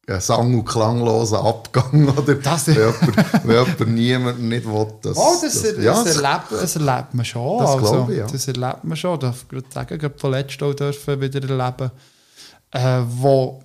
[0.06, 2.34] ein sang- und klangloser Abgang, oder?
[2.34, 6.44] Das wenn, jemand, wenn jemand niemand nicht will, dass, oh, das, das, ja, das, erlebt,
[6.50, 7.58] das erlebt man schon.
[7.58, 8.26] Das, also, ich, ja.
[8.26, 9.18] das erlebt man schon.
[9.20, 11.90] Das darf ich sagen, gerade von letztem dürfen wieder erleben,
[12.70, 13.63] äh, wo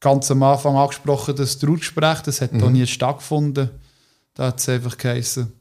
[0.00, 2.60] ganz am Anfang angesprochen, das Trauergespräch, das hat mhm.
[2.60, 3.70] noch nie stattgefunden.
[4.34, 5.52] Da hat es einfach geheißen,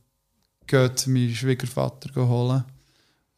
[0.66, 2.64] geht meinen Schwiegervater holen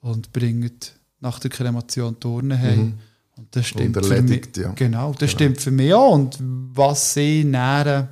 [0.02, 2.80] und bringt nach der Kremation Turnen heim.
[2.80, 2.94] Mhm.
[3.38, 4.50] Und das stimmt und für mich.
[4.58, 4.72] Ja.
[4.74, 5.32] Genau, das genau.
[5.32, 6.14] stimmt für mich auch.
[6.14, 8.08] Und was sie nähren,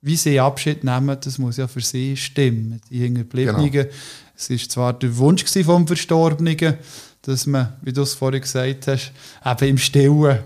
[0.00, 2.80] wie sie Abschied nehmen, das muss ja für sie stimmen.
[2.88, 3.70] Die Hinterbliebenen.
[3.70, 3.90] Genau.
[4.34, 6.76] Es war zwar der Wunsch vom Verstorbenen,
[7.22, 9.12] dass man, wie du es vorhin gesagt hast,
[9.44, 10.38] eben im Stillen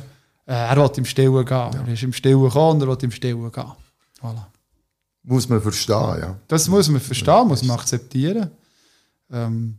[0.47, 1.49] äh, er will im Stillen gehen.
[1.49, 1.71] Ja.
[1.87, 3.73] Er ist im Stillen gekommen und er will im Stillen gehen.
[4.23, 4.47] Voilà.
[5.23, 6.37] Muss man verstehen, ja.
[6.47, 8.51] Das muss man verstehen, muss man akzeptieren.
[9.31, 9.77] Ähm,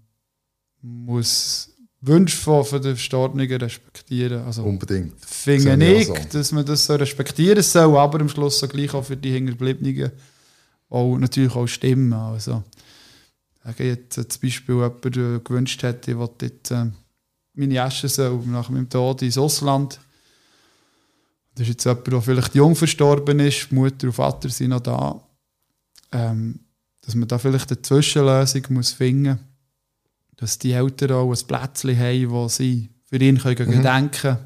[0.81, 1.69] muss
[2.01, 4.45] Wünsche von, von den Verstorbenen respektieren.
[4.45, 5.13] Also, Unbedingt.
[5.25, 6.15] Finde ich, so.
[6.31, 10.11] dass man das so respektieren soll, aber am Schluss so gleich auch für die Hinterbliebenen
[10.89, 12.13] auch natürlich auch stimmen.
[12.13, 12.63] Also,
[13.69, 16.85] ich jetzt zum Beispiel jemand äh, gewünscht hätte, ich wollte jetzt äh,
[17.53, 19.99] meine Asche soll nach meinem Tod ins Ausland
[21.57, 25.19] das ist jetzt jemand, der vielleicht jung verstorben ist, Mutter und Vater sind noch da.
[26.11, 26.59] Ähm,
[27.01, 29.39] dass man da vielleicht eine Zwischenlösung muss finden muss,
[30.37, 33.71] dass die Eltern auch ein Plätzchen haben, wo sie für ihn können mhm.
[33.71, 34.45] gedenken können.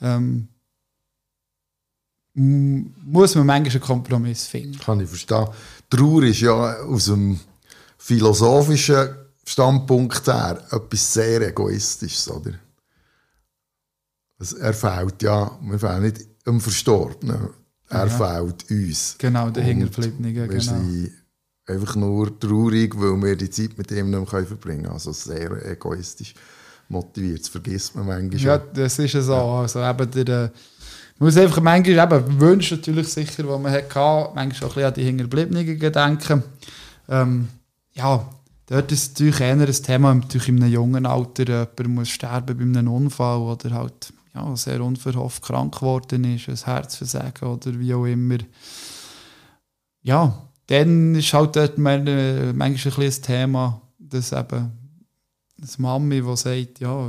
[0.00, 0.48] Ähm,
[2.34, 4.78] muss man manchmal einen Kompromiss finden.
[4.78, 5.46] Kann ich verstehen.
[5.88, 7.38] Trauer ist ja aus dem
[7.98, 12.54] philosophischen Standpunkt her etwas sehr Egoistisches, oder?
[14.58, 17.50] er fehlt ja, wir fehlen nicht dem Verstorbenen.
[17.88, 18.08] Er ja.
[18.08, 19.16] fehlt uns.
[19.18, 20.34] Genau, der Hinterbliebene.
[20.34, 20.60] Wir genau.
[20.60, 21.12] sind
[21.66, 24.94] einfach nur traurig, weil wir die Zeit mit ihm nicht mehr verbringen können.
[24.94, 26.34] Also sehr egoistisch
[26.88, 27.40] motiviert.
[27.40, 28.40] Das vergisst man manchmal.
[28.40, 29.32] Ja, das ist ja so.
[29.32, 29.60] Ja.
[29.60, 30.52] Also eben der,
[31.18, 34.84] man muss einfach manchmal eben Wünsche natürlich sicher, die man hatte, manchmal auch ein bisschen
[34.84, 36.42] an die Hinterbliebenen gedenken.
[37.08, 37.48] Ähm,
[37.92, 38.24] ja,
[38.66, 42.78] dort ist natürlich eher ein Thema, natürlich in einem jungen Alter jemand muss sterben bei
[42.78, 48.06] einem Unfall oder halt ja, sehr unverhofft krank geworden ist, ein Herzversagen oder wie auch
[48.06, 48.38] immer.
[50.02, 54.70] Ja, dann ist halt dort manchmal ein, bisschen ein Thema, dass eben
[55.58, 57.06] das Mami, die sagt, ja,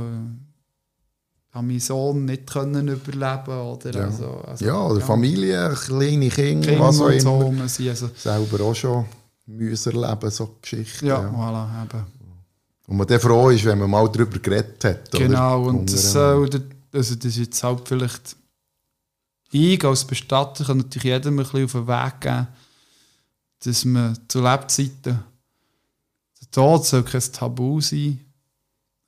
[1.48, 4.04] ich habe meinen Sohn nicht können überleben oder ja.
[4.04, 5.06] Also, also, ja, oder ja.
[5.06, 7.68] Familie, kleine Kinder, Kinder was auch immer.
[7.68, 8.10] So, also.
[8.16, 9.04] Selber auch schon
[9.46, 11.06] müssen erleben, so Geschichten.
[11.06, 11.28] Ja, ja.
[11.28, 12.04] Voilà, eben.
[12.86, 15.10] Und man dann froh ist, wenn man mal darüber geredet hat.
[15.12, 15.68] Genau, oder?
[15.68, 16.48] und das soll
[16.92, 18.36] also das ist jetzt halt vielleicht
[19.54, 22.48] ich als Bestatter kann natürlich jedem ein bisschen auf den Weg geben,
[23.64, 25.18] dass man zu Lebzeiten
[26.40, 28.18] der Tod soll kein Tabu sein.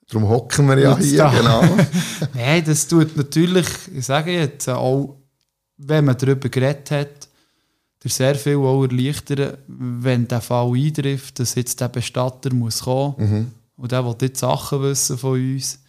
[0.09, 1.31] Darum hocken wir ja hier, da.
[1.31, 1.77] genau.
[2.35, 5.17] Nein, das tut natürlich, ich sage jetzt, auch
[5.79, 7.29] wenn man darüber geredet hat,
[8.03, 13.15] dir sehr viel auch erleichtern, wenn der Fall eintrifft, dass jetzt der Bestatter muss kommen
[13.19, 13.51] mhm.
[13.77, 15.81] und der will jetzt Sachen wissen von uns,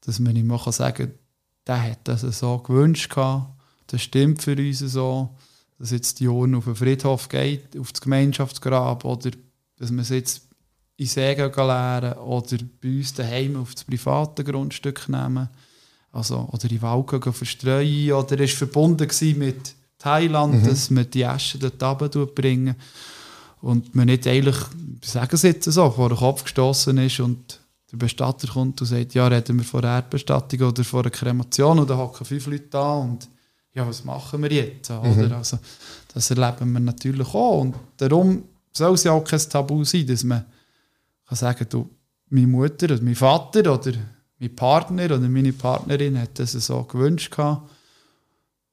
[0.00, 1.14] dass man ihm auch sagen kann,
[1.68, 3.14] der hat das so gewünscht.
[3.86, 5.30] Das stimmt für uns so,
[5.78, 9.30] dass jetzt die Urne auf den Friedhof geht, auf das Gemeinschaftsgrab oder
[9.78, 10.42] dass man es jetzt
[10.96, 15.48] in Segen lernen oder bei uns daheim auf das private Grundstück nehmen.
[16.10, 18.12] Also, oder in Wald verstreuen.
[18.12, 20.66] Oder es war verbunden mit Thailand, mhm.
[20.66, 22.74] dass man die Asche dort runterbringen
[23.60, 24.56] und man nicht eigentlich,
[25.02, 27.57] sagen Sie jetzt so, vor den Kopf gestoßen ist und
[27.90, 31.78] der Bestatter kommt und sagt, ja, reden wir von einer Erdbestattung oder von einer Kremation
[31.78, 33.28] und dann hocken fünf Leute da und
[33.72, 34.90] ja, was machen wir jetzt?
[34.90, 35.32] Mhm.
[35.32, 35.58] Also,
[36.12, 40.24] das erleben wir natürlich auch und darum soll es ja auch kein Tabu sein, dass
[40.24, 40.44] man
[41.26, 41.88] kann sagen, du,
[42.30, 43.92] meine Mutter oder mein Vater oder
[44.38, 47.70] mein Partner oder meine Partnerin hat das so gewünscht gehabt.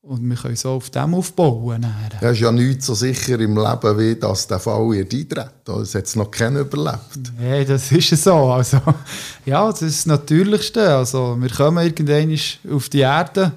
[0.07, 1.81] Und wir können so auf dem aufbauen.
[1.81, 2.19] Nachher.
[2.21, 5.49] Das ist ja nicht so sicher im Leben, wie dass der Fall wird eintreten.
[5.63, 7.33] Das hat es noch keiner überlebt.
[7.39, 8.35] Nein, das ist so.
[8.51, 8.79] Also,
[9.47, 10.95] ja, das ist das Natürlichste.
[10.95, 12.37] Also, wir kommen irgendwann
[12.71, 13.53] auf die Erde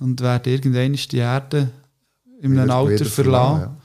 [0.00, 1.68] und werden irgendwann die Erde
[2.40, 3.60] in einem Alter verlassen.
[3.60, 3.76] Ja.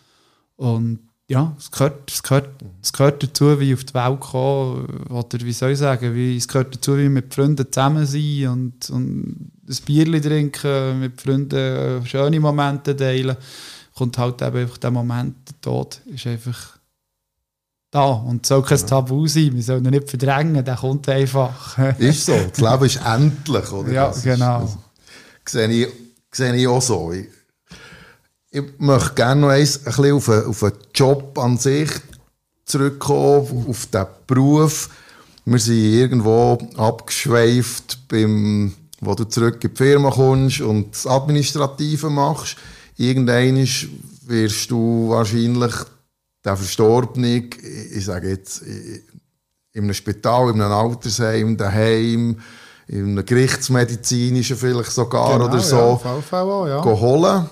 [0.56, 2.50] Und ja, es gehört, es, gehört,
[2.82, 6.48] es gehört dazu, wie auf die Welt kommen, oder wie soll ich sagen, wie, es
[6.48, 11.56] gehört dazu, wie mit Freunden zusammen sein und, und ein Bierchen trinken, mit Freunden
[12.02, 13.38] äh, schöne Momente teilen.
[13.96, 16.80] Kommt halt eben einfach der Moment, der Tod ist einfach
[17.92, 21.78] da und soll kein Tabu sein, wir sollen ihn nicht verdrängen, der kommt einfach.
[22.00, 23.92] ist so, das Leben ist endlich, oder?
[23.92, 24.64] Ja, das genau.
[24.64, 24.78] Ist,
[25.44, 25.88] das sehe ich,
[26.32, 27.12] sehe ich auch so.
[27.12, 27.28] Ich,
[28.52, 31.90] ich möchte gerne noch eins, ein bisschen auf, einen, auf den Job an sich
[32.66, 34.90] zurückkommen, auf den Beruf.
[35.46, 42.10] Wir sind irgendwo abgeschweift, beim, wo du zurück in die Firma kommst und das Administrative
[42.10, 42.58] machst.
[42.98, 43.68] Irgendwann
[44.28, 45.74] wirst du wahrscheinlich
[46.44, 47.50] der Verstorbene,
[47.94, 52.40] ich sage jetzt, in einem Spital, in einem Altersheim, daheim,
[52.88, 56.84] in einem Gerichtsmedizinischen vielleicht sogar genau, oder so, ja, VV auch, ja.
[56.84, 57.50] holen.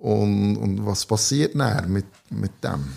[0.00, 2.88] Und, und was passiert dann mit, mit dem?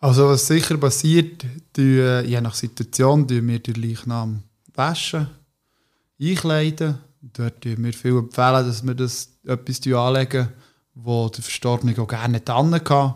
[0.00, 4.42] Also was sicher passiert, die, äh, je nach Situation, tun wir den Leichnam
[4.74, 5.28] waschen,
[6.20, 6.98] einkleiden.
[7.20, 10.48] Dort empfehlen wir viel empfehlen, dass wir das etwas anlegen,
[10.94, 12.48] wo der Verstorbene auch gerne nicht
[12.84, 13.14] kann.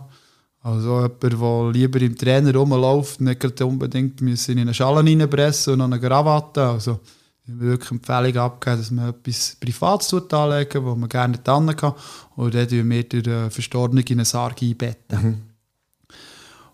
[0.62, 6.00] Also jemand, der lieber im Trainer rumläuft, nicht unbedingt in eine Schale reinpressen und eine
[6.00, 6.62] Krawatte.
[6.68, 7.00] Also
[7.46, 11.44] wir wirklich Empfehlung abgeben, dass man etwas Privates anlegen wo man gerne nicht
[11.78, 11.94] kann.
[12.34, 15.22] Und dann tun wir den Verstorbenen in einen Sarg einbetten.
[15.22, 15.42] Mhm.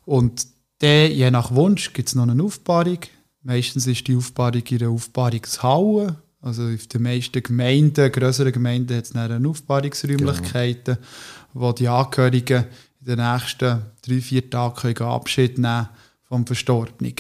[0.05, 0.47] Und
[0.79, 2.99] dann, je nach Wunsch gibt es noch eine Aufbahrung.
[3.43, 6.17] Meistens ist die Aufbahrung in einer Aufbahrungshalle.
[6.41, 11.07] Also auf den meisten Gemeinden, größeren Gemeinden, hat es eine Aufbahrungsräumlichkeiten, genau.
[11.53, 12.65] wo die Angehörigen
[13.01, 15.89] in den nächsten drei, vier Tagen Abschied nehmen
[16.25, 17.15] vom Verstorbenen.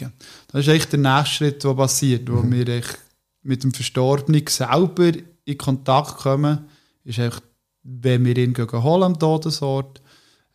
[0.48, 2.52] Das ist echt der nächste Schritt, der passiert, wo mhm.
[2.52, 2.98] wir echt
[3.42, 5.12] mit dem Verstorbenen selber
[5.44, 6.66] in Kontakt kommen,
[7.04, 7.40] ist einfach,
[7.82, 10.00] wenn wir ihn holen am Todesort,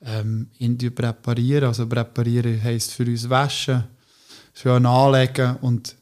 [0.01, 1.65] ähm, ihn präparieren.
[1.65, 3.83] Also präparieren heisst für uns waschen,
[4.53, 5.95] schön anlegen und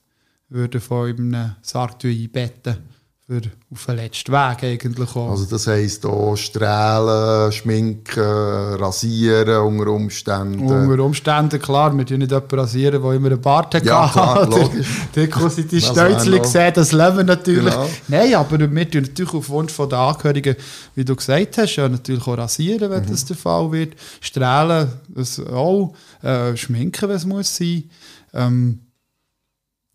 [0.49, 2.94] würden von einem Sarg einbetten
[3.27, 5.31] für auf den letzten Weg eigentlich auch.
[5.31, 10.59] Also das heisst auch Strahlen, Schminken, Rasieren unter Umständen?
[10.59, 11.97] Unter Umständen, klar.
[11.97, 13.83] Wir tun nicht jemanden rasieren, der immer einen Bart hat.
[13.83, 14.87] Ja, klar, logisch.
[15.15, 17.73] Die quasi die Stölzchen gesehen, das Leben natürlich.
[17.73, 17.89] Genau.
[18.09, 20.55] Nein, aber wir tun natürlich auf Wunsch der Angehörigen,
[20.93, 23.09] wie du gesagt hast, ja, natürlich auch rasieren, wenn mhm.
[23.09, 23.95] das der Fall wird.
[24.21, 25.95] Strahlen, das auch.
[26.21, 27.89] Äh, schminken, wenn es muss sein.
[28.35, 28.81] Ähm,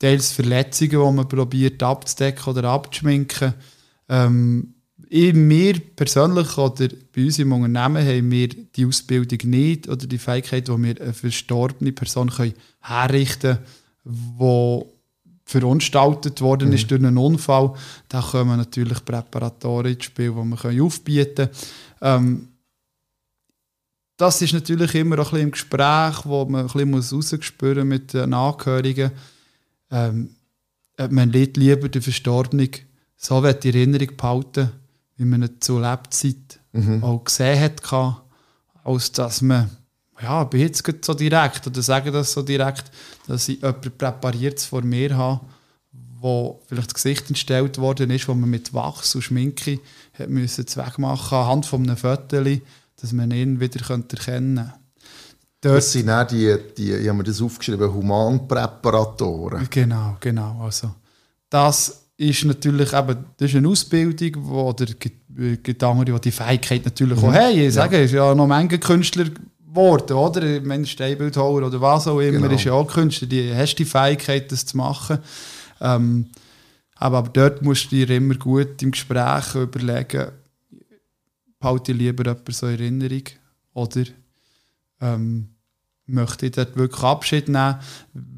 [0.01, 3.55] teils Verletzungen, die man probiert abzudecken oder abzuschminken.
[4.09, 4.75] Ähm,
[5.11, 10.69] mir persönlich oder bei uns im Unternehmen haben wir die Ausbildung nicht oder die Fähigkeit,
[10.69, 13.67] wo wir eine verstorbene Person können herrichten können,
[14.05, 14.85] die
[15.45, 16.75] verunstaltet worden mhm.
[16.75, 17.75] ist durch einen Unfall.
[18.09, 21.51] Da kommen natürlich Präparatoren ins Spiel, die wir aufbieten können.
[22.01, 22.49] Ähm,
[24.17, 28.35] das ist natürlich immer ein bisschen im Gespräch, wo man ein bisschen rausspüren mit den
[28.35, 29.11] Angehörigen
[29.91, 30.37] ähm,
[31.09, 32.71] man lädt lieber den Verstorbenen
[33.17, 34.71] so in Erinnerung behalten,
[35.17, 37.03] wie man ihn zur Lebzeit mhm.
[37.03, 38.23] auch gesehen hat,
[38.85, 39.71] als dass man,
[40.21, 42.91] ja, bin jetzt so direkt, oder sagen das so direkt,
[43.27, 45.41] dass ich jemanden präpariert vor mir habe,
[46.21, 49.81] wo vielleicht das Gesicht entstellt worden ist, wo man mit Wachs und Schminke
[50.13, 52.43] hat müssen wegmachen anhand von einem Foto,
[52.97, 54.75] dass man ihn wieder erkennen könnte.
[55.61, 59.69] Das sind auch die, die, ich habe mir das aufgeschrieben, Humanpräparatoren.
[59.69, 60.63] Genau, genau.
[60.65, 60.95] Also,
[61.51, 64.89] das ist natürlich eben, das ist eine Ausbildung, wo der
[65.89, 67.29] andere, die die Fähigkeit natürlich mhm.
[67.29, 67.59] auch haben.
[67.59, 68.05] Ich sage, ja.
[68.05, 69.27] ist ja noch Menge Künstler
[69.71, 70.43] geworden, oder?
[70.43, 72.55] Ein Steinbildhauer oder was auch immer, genau.
[72.55, 73.29] ist ja auch Künstler.
[73.29, 75.19] Die hast die Fähigkeit, das zu machen.
[75.81, 76.27] Ähm,
[76.97, 80.29] aber, aber dort musst du dir immer gut im Gespräch überlegen,
[81.59, 83.23] behalte lieber jemanden so in Erinnerung
[83.75, 84.05] oder
[85.01, 85.50] ähm,
[86.11, 87.77] möchte ich dort wirklich Abschied nehmen.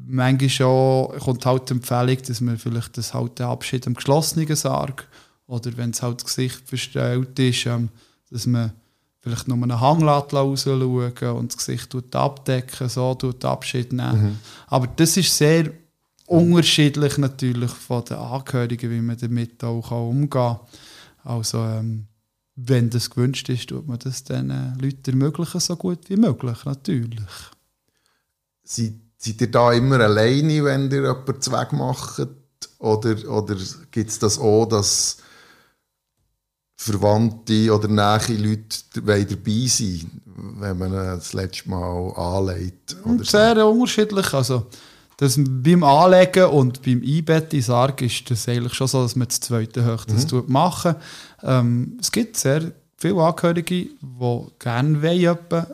[0.05, 4.55] Manchmal schon kommt halt die Empfehlung, dass man vielleicht das halt den Abschied am geschlossenen
[4.55, 5.07] Sarg
[5.47, 7.89] oder wenn es halt das Gesicht verstellt ist, ähm,
[8.31, 8.73] dass man
[9.21, 14.21] vielleicht nur einen Hang rausschauen und das Gesicht abdecken, so tut Abschied nehmen.
[14.21, 14.37] Mhm.
[14.67, 15.71] Aber das ist sehr
[16.25, 20.59] unterschiedlich natürlich von den Angehörigen, wie man damit auch umgehen kann.
[21.23, 22.07] Also ähm,
[22.55, 27.21] wenn das gewünscht ist, tut man das den Leuten ermöglichen, so gut wie möglich, natürlich.
[28.63, 32.27] Sind seid ihr da immer alleine, wenn ihr jemanden Zweck macht?
[32.79, 33.55] Oder, oder
[33.91, 35.17] gibt es das auch, dass
[36.75, 39.25] Verwandte oder nahe Leute dabei
[39.67, 42.95] sein wenn man das letzte Mal anlegt?
[43.05, 43.69] Oder Sehr so?
[43.69, 44.33] unterschiedlich.
[44.33, 44.67] Also,
[45.17, 49.27] das beim Anlegen und beim Einbetten in Sarg ist das eigentlich schon so, dass man
[49.27, 50.43] das zweite Hoch das mhm.
[50.47, 50.95] machen.
[51.43, 55.65] Ähm, es gibt sehr viele Angehörige, die gerne wollen,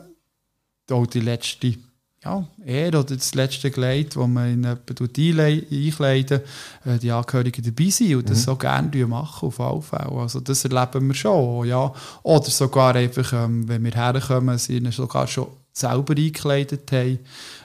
[0.90, 1.74] auch die letzte
[2.22, 6.40] ja, er oder das letzte Kleid, das man in einkleiden
[6.84, 8.42] äh, die Angehörigen dabei sind und das mhm.
[8.42, 10.20] so gerne machen auf alle Fälle.
[10.20, 11.92] Also das erleben wir schon, ja.
[12.22, 17.20] Oder sogar einfach, ähm, wenn wir herkommen, sind sogar schon selber eingekleidet haben.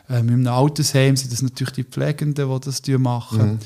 [0.10, 3.54] Ähm, Im Altersheim sind das natürlich die Pflegenden, die das machen.
[3.54, 3.60] Mhm.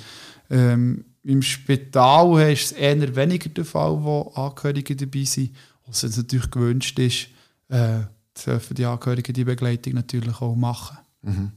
[0.49, 5.51] Ähm, Im Spital ist es eher weniger der Fall, wo Angehörige dabei sind.
[5.85, 7.27] Was es natürlich gewünscht ist,
[7.67, 7.99] äh,
[8.45, 10.97] dürfen die Angehörigen die Begleitung natürlich auch machen.
[11.21, 11.51] Mhm.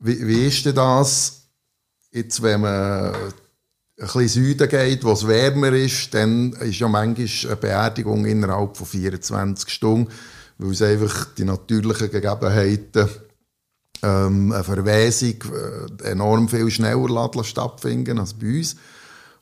[0.00, 1.48] Wie, wie ist denn das,
[2.12, 3.32] jetzt, wenn man ein
[3.96, 8.86] bisschen Süden geht, wo es wärmer ist, dann ist ja manchmal eine Beerdigung innerhalb von
[8.86, 10.12] 24 Stunden,
[10.58, 13.08] weil es einfach die natürlichen Gegebenheiten
[14.02, 18.76] ähm, eine Verwesung äh, enorm viel schneller stattfinden als bei uns.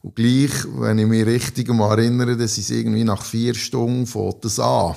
[0.02, 4.58] Und gleich, wenn ich mich richtig erinnere, das ist irgendwie nach vier Stunden fängt das
[4.58, 4.94] an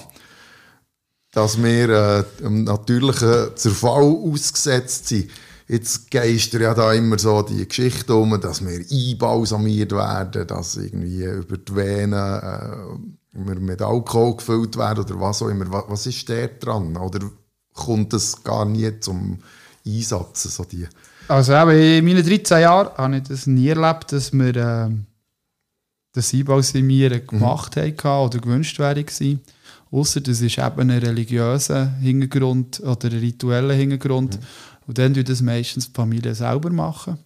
[1.32, 5.30] dass wir äh, einem natürlichen Zerfall ausgesetzt sind.
[5.68, 11.24] Jetzt geistert ja da immer so die Geschichte um, dass wir einbalsamiert werden, dass irgendwie
[11.26, 15.86] über die Venen äh, wir mit Alkohol gefüllt werden oder was auch immer.
[15.88, 16.98] Was ist der dran?
[16.98, 17.20] Oder
[17.74, 19.40] kommt das gar nie zum
[19.86, 20.44] Einsatz?
[20.44, 20.88] So die?
[21.28, 24.90] Also eben, in meinen 13 Jahren habe ich das nie erlebt, dass wir äh,
[26.14, 27.94] das Einbalsamieren gemacht mhm.
[28.04, 29.06] haben oder gewünscht wäre.
[29.92, 34.40] Ausser das ist eben ein religiöser Hintergrund oder ein ritueller Hintergrund.
[34.40, 34.44] Mhm.
[34.88, 37.18] Und dann tut das meistens die Familie selber machen.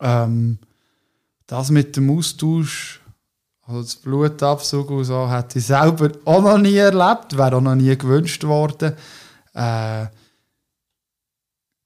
[0.00, 0.58] Ähm,
[1.46, 3.00] das mit dem Austausch,
[3.66, 7.74] also das Blutabzug und so, hätte ich selber auch noch nie erlebt, wäre auch noch
[7.74, 8.92] nie gewünscht worden.
[9.54, 10.06] Äh,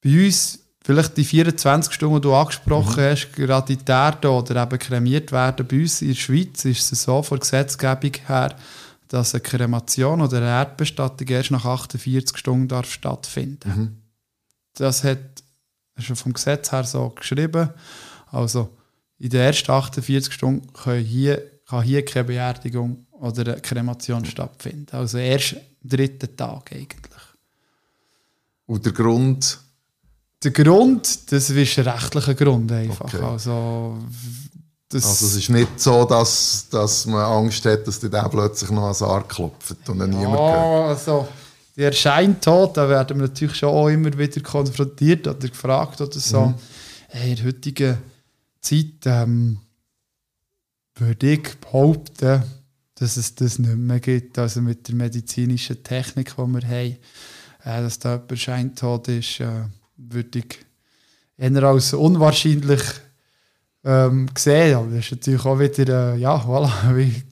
[0.05, 3.11] bei uns, vielleicht die 24 Stunden, die du angesprochen mhm.
[3.11, 7.39] hast, Gratitärte oder eben kremiert werden, bei uns in der Schweiz ist es so von
[7.39, 8.57] der Gesetzgebung her,
[9.13, 13.97] dass eine Kremation oder eine Erdbestattung erst nach 48 Stunden darf stattfinden mhm.
[14.75, 15.43] Das hat
[15.99, 17.69] schon vom Gesetz her so geschrieben.
[18.31, 18.75] Also
[19.19, 24.97] in den ersten 48 Stunden kann hier, kann hier keine Beerdigung oder eine Kremation stattfinden.
[24.97, 27.23] Also erst am dritten Tag eigentlich.
[28.65, 29.59] Und der Grund?
[30.43, 33.13] Der Grund, das ist ein rechtlicher Grund einfach.
[33.13, 33.23] Okay.
[33.23, 33.99] Also
[34.93, 38.89] das also es ist nicht so, dass, dass man Angst hat, dass dir plötzlich noch
[38.89, 40.89] an Sarg klopft und dann ja, niemand hört.
[40.89, 41.29] also
[41.77, 46.47] der Scheintod, da werden wir natürlich schon auch immer wieder konfrontiert oder gefragt oder so.
[46.47, 46.55] Mhm.
[47.25, 47.99] in der heutigen
[48.61, 49.59] Zeit ähm,
[50.97, 52.43] würde ich behaupten,
[52.95, 54.39] dass es das nicht mehr gibt.
[54.39, 56.97] Also mit der medizinischen Technik, die wir haben,
[57.65, 59.65] äh, dass da jemand Scheintod ist, äh,
[59.97, 60.59] würde ich
[61.39, 62.83] eher als unwahrscheinlich
[63.85, 64.91] ähm, gesehen.
[64.91, 67.23] Das ist natürlich auch wieder, äh, ja, voilà, wie,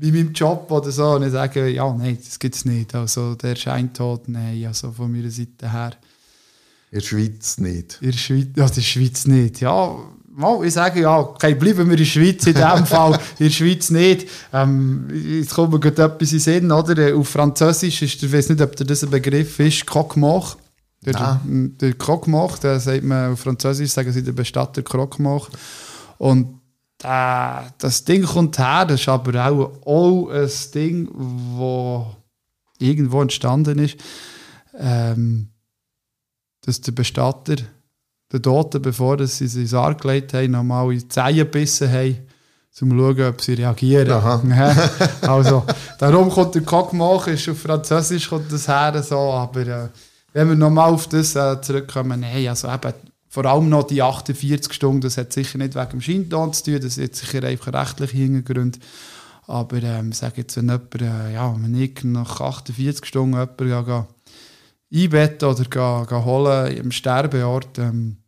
[0.00, 1.10] wie meinem Job oder so.
[1.12, 2.94] Und ich sage, ja, nein, das gibt es nicht.
[2.94, 5.92] Also der Scheintod, nein, also von meiner Seite her.
[6.90, 7.98] In der Schweiz nicht?
[8.00, 9.96] In der Schweiz, ja, in der Schweiz nicht, ja.
[10.30, 13.50] Mal, ich sage ja, okay, bleiben wir in der Schweiz in dem Fall, in der
[13.52, 14.28] Schweiz nicht.
[14.52, 17.16] Ähm, jetzt kommt mir gerade etwas in Sinn, oder?
[17.16, 20.56] Auf Französisch ist, ich weiß nicht, ob das ein Begriff ist, Coq-Moch.
[21.02, 21.40] Der, ah.
[21.44, 25.48] der Krogmach, der sagt man auf Französisch, sagen sie der Bestatter Krogmach.
[26.18, 26.60] Und
[27.04, 31.06] äh, das Ding kommt her, das ist aber auch, auch ein Ding,
[31.58, 32.16] das
[32.78, 33.96] irgendwo entstanden ist,
[34.76, 35.48] ähm,
[36.62, 37.56] dass der Bestatter
[38.32, 42.18] den Toten, bevor sie sie ins Sarg gelegt haben, nochmal in die Zehen gebissen haben,
[42.80, 44.10] um zu schauen, ob sie reagieren.
[45.22, 45.64] also,
[45.98, 49.88] darum kommt der Cockmach, ist auf Französisch kommt das her so, aber äh,
[50.32, 52.92] wenn wir nochmal auf das äh, zurückkommen, nein, also eben,
[53.28, 56.80] vor allem noch die 48 Stunden, das hat sicher nicht wegen dem Scheinton zu tun,
[56.80, 58.78] das hat sicher einfach rechtliche Hintergründe.
[59.46, 64.06] Aber ähm, sage jetzt, wenn jemand, äh, ja, wenn ich nach 48 Stunden jemanden ja,
[64.92, 68.18] einbetten oder ga, ga holen im Sterbeort, ähm,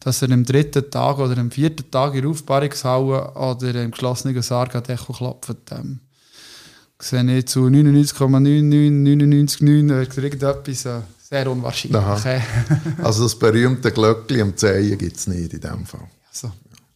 [0.00, 4.40] dass er am dritten Tag oder am vierten Tag in der Aufbahrungshalle oder im geschlossenen
[4.42, 6.00] Sarg an Echo klopft, ähm,
[7.00, 12.02] sehe ich zu 99,99999 irgendetwas äh, sehr unwahrscheinlich.
[12.02, 12.42] Okay.
[13.02, 16.08] also das berühmte Glöckchen am Zehen gibt es nicht in dem Fall.
[16.28, 16.52] Also,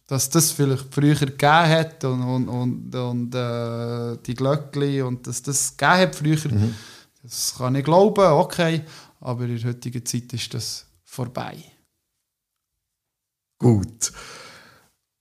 [0.07, 5.41] dass das vielleicht früher gegeben hat und, und, und, und äh, die Glöckchen und dass
[5.41, 6.75] das gegeben hat früher, mhm.
[7.21, 8.83] das kann ich glauben, okay.
[9.19, 11.57] aber in der heutigen Zeit ist das vorbei.
[13.59, 14.13] Gut.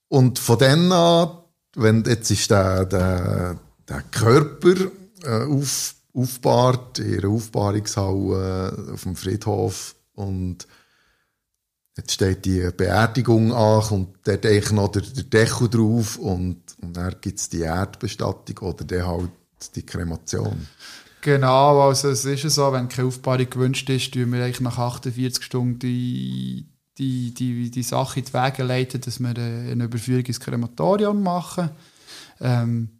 [0.08, 1.38] Und von dann an,
[1.74, 3.58] wenn jetzt ist der, der,
[3.88, 4.90] der Körper
[5.24, 10.66] äh, auf, aufbahrt, in ihrer Aufbahrungshalle äh, auf dem Friedhof und
[11.96, 16.96] jetzt steht die Beerdigung an und dort eigentlich noch der, der Deckel drauf und, und
[16.96, 19.30] dann gibt es die Erdbestattung oder dann halt
[19.74, 20.68] die Kremation.
[21.20, 25.42] Genau, also es ist so, wenn keine Aufbahrung gewünscht ist, tun wir eigentlich nach 48
[25.42, 30.38] Stunden die, die, die, die Sache in die Wege leiten, dass wir eine Überführung ins
[30.38, 31.70] Krematorium machen.
[32.40, 32.97] Ähm,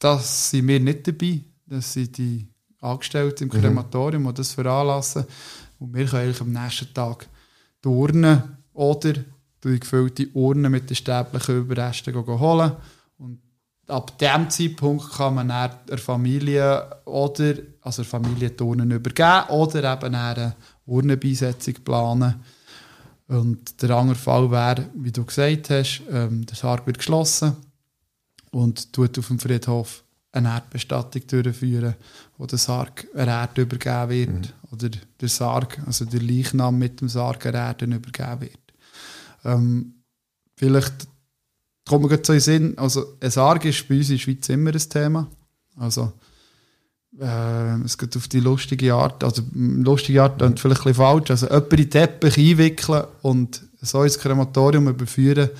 [0.00, 1.40] das sind wir nicht dabei.
[1.66, 2.48] Das sind die
[2.80, 5.24] Angestellten im Krematorium, die das veranlassen.
[5.78, 7.28] Und wir können eigentlich am nächsten Tag
[7.84, 9.14] die Urne oder
[9.62, 12.72] die gefüllte Urne mit den sterblichen Überresten holen.
[13.18, 13.40] Und
[13.88, 19.92] ab dem Zeitpunkt kann man der Familie oder also der Familie die Urnen übergeben oder
[19.92, 22.42] eben eine Urnenbeisetzung planen.
[23.28, 27.56] Und der andere Fall wäre, wie du gesagt hast, ähm, der Sarg wird geschlossen
[28.50, 31.94] und tut auf dem Friedhof eine Erdbestattung durchführen,
[32.38, 34.72] wo der Sarg einer Erde übergeben wird mhm.
[34.72, 34.90] oder
[35.20, 38.58] der Sarg, also der Leichnam mit dem Sarg einer Erde übergeben wird.
[39.44, 39.94] Ähm,
[40.56, 41.08] vielleicht
[41.88, 44.78] so in den Sinn, also ein Sarg ist bei uns in der Schweiz immer ein
[44.78, 45.26] Thema.
[45.76, 46.12] Also
[47.18, 51.30] äh, es geht auf die lustige Art, also lustige Art klingt vielleicht ein bisschen falsch,
[51.30, 55.50] also jemanden in Teppich einwickeln und so ins Krematorium überführen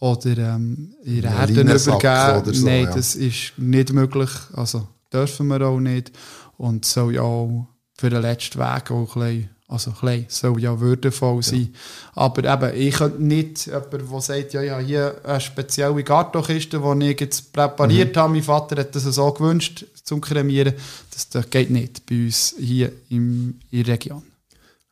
[0.00, 2.54] oder ähm, in Erden übergeben.
[2.54, 2.94] So, Nein, ja.
[2.94, 6.12] das ist nicht möglich, also dürfen wir auch nicht
[6.56, 10.80] und soll ja auch für den letzten Weg auch ein bisschen also klein, soll ja
[10.80, 11.68] würdevoll sein.
[11.70, 12.22] Ja.
[12.22, 17.10] Aber eben, ich könnte nicht jemand, der sagt, ja, ja, hier eine spezielle Gartenkiste, die
[17.10, 18.20] ich jetzt präpariert mhm.
[18.20, 20.72] habe, mein Vater hat das so gewünscht zum Kremieren,
[21.12, 24.22] das, das geht nicht bei uns hier im, in der Region.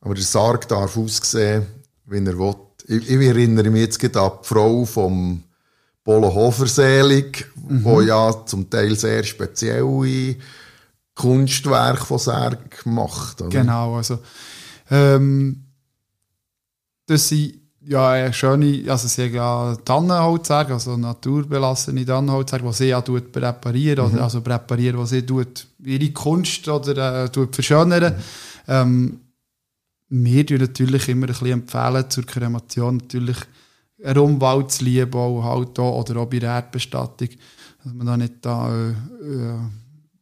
[0.02, 1.64] Aber der Sarg darf aussehen,
[2.04, 2.54] wie er will.
[2.88, 5.42] Ich, ich erinnere mich jetzt gerade an die Frau vom
[6.04, 7.84] Polo Hoferselig, mhm.
[7.84, 10.36] wo ja zum Teil sehr spezielle
[11.14, 13.42] Kunstwerke von Särg macht.
[13.42, 13.50] Oder?
[13.50, 14.18] Genau, also
[14.90, 15.64] ähm,
[17.06, 23.00] das sind ja schöne, also sie haben ja Tannenholzsäge, also naturbelassene Tannenholzsäge, die sie ja
[23.00, 24.14] tut präparieren, mhm.
[24.14, 28.14] oder also präparieren, die sie tut ihre Kunst oder äh, tut verschönern.
[28.14, 28.20] Mhm.
[28.68, 29.20] Ähm,
[30.08, 33.38] wir natürlich immer ein bisschen empfehlen zur Kremation natürlich
[34.02, 37.28] einen Umwelt zu lieben, auch halt auch, oder auch bei der Erdbestattung,
[37.82, 39.58] dass man da nicht da äh, äh,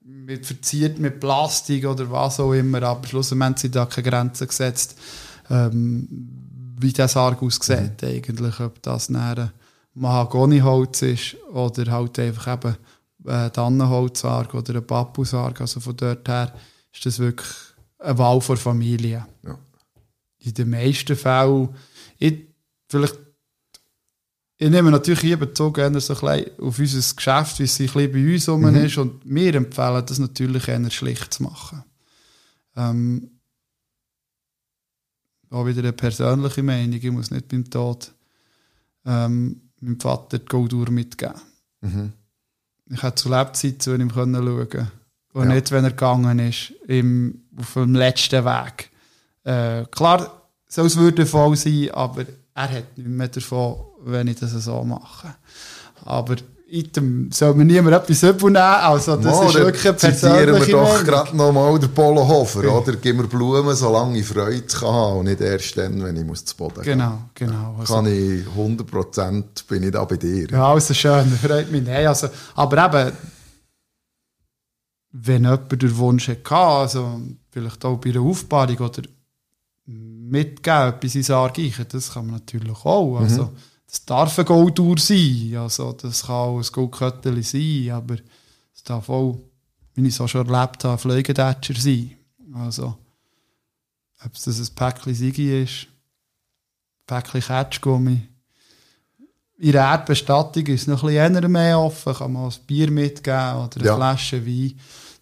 [0.05, 4.99] mit verziert mit Plastik oder was auch immer, aber schlussendlich sie da keine Grenzen gesetzt,
[5.51, 6.09] ähm,
[6.78, 8.09] wie der Sarg aussieht mhm.
[8.09, 9.51] eigentlich, ob das ein
[9.95, 12.76] Mahagoniholz ist oder halt einfach eben
[13.26, 16.53] ein Tannenholzsarg oder ein Papusarg, also von dort her
[16.93, 17.49] ist das wirklich
[17.99, 19.26] eine Wahl für Familie.
[19.43, 19.59] Ja.
[20.45, 21.70] In den meisten Fällen,
[22.18, 22.49] ich,
[22.88, 23.18] vielleicht
[24.57, 28.32] ich nehme natürlich hier Bezug so ein auf unser Geschäft, wie es ein bisschen bei
[28.32, 28.84] uns mhm.
[28.84, 28.99] ist.
[28.99, 31.82] Und wir empfehlen das natürlich eher schlicht zu machen.
[32.76, 33.30] Ähm,
[35.51, 36.99] auch wieder eine persönliche Meinung.
[37.01, 38.12] Ich muss nicht beim Tod
[39.05, 41.40] ähm, meinem Vater die Golduhr mitgeben.
[41.80, 42.12] Mhm.
[42.90, 44.32] Ich hätte zu Lebzeiten zu ihm schauen
[44.68, 44.90] können.
[45.32, 45.55] Und ja.
[45.55, 48.90] nicht, wenn er gegangen ist, im, auf dem letzten Weg.
[49.45, 52.24] Äh, klar, soll es würdevoll sein, aber
[52.55, 55.34] er hat nicht mehr davon, wenn ich das so mache.
[56.05, 56.36] Aber
[56.74, 58.57] item soll mir niemand etwas übernehmen.
[58.57, 62.61] Also, das Mo, ist wirklich eine Zitieren wir doch gerade noch mal den Polo Hofer,
[62.61, 62.68] okay.
[62.68, 62.97] oder?
[62.97, 66.45] Gib mir Blumen, solange ich Freude kann haben und nicht erst dann, wenn ich muss
[66.45, 67.76] zu Boden gehen Genau, genau.
[67.78, 70.49] Also, kann ich 100% bin ich da bei dir.
[70.51, 71.84] Ja, also schön, freut mich.
[71.84, 73.16] Nein, also, aber eben,
[75.12, 77.20] wenn jemand den Wunsch hatte, also
[77.51, 79.03] vielleicht auch bei einer Aufbahrung oder
[79.87, 83.18] mitgeben, etwas ins Argeichen, das kann man natürlich auch.
[83.18, 83.24] Mhm.
[83.24, 83.53] Also,
[83.87, 88.16] das darf eine Goldtour sein, also, das kann auch ein Goldköttel sein, aber
[88.74, 89.39] es darf auch,
[89.95, 92.12] wie ich es auch schon erlebt habe, Fliegendatscher sein.
[92.55, 92.97] Also,
[94.24, 98.28] ob es das ein Päckchen Sigi ist, ein Päckchen Ketschgummi.
[99.59, 103.57] In der Erdbestattung ist es noch ein bisschen mehr offen, kann man ein Bier mitgeben
[103.57, 103.97] oder eine ja.
[103.97, 104.74] Flasche Wein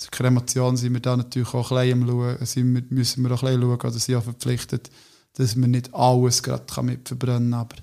[0.03, 3.31] zur Kremation sind wir da natürlich auch ein bisschen am schauen, sind wir, müssen wir
[3.31, 4.91] auch ein bisschen schauen, oder sind auch verpflichtet,
[5.35, 7.77] dass man nicht alles gerade mit verbrennen kann, aber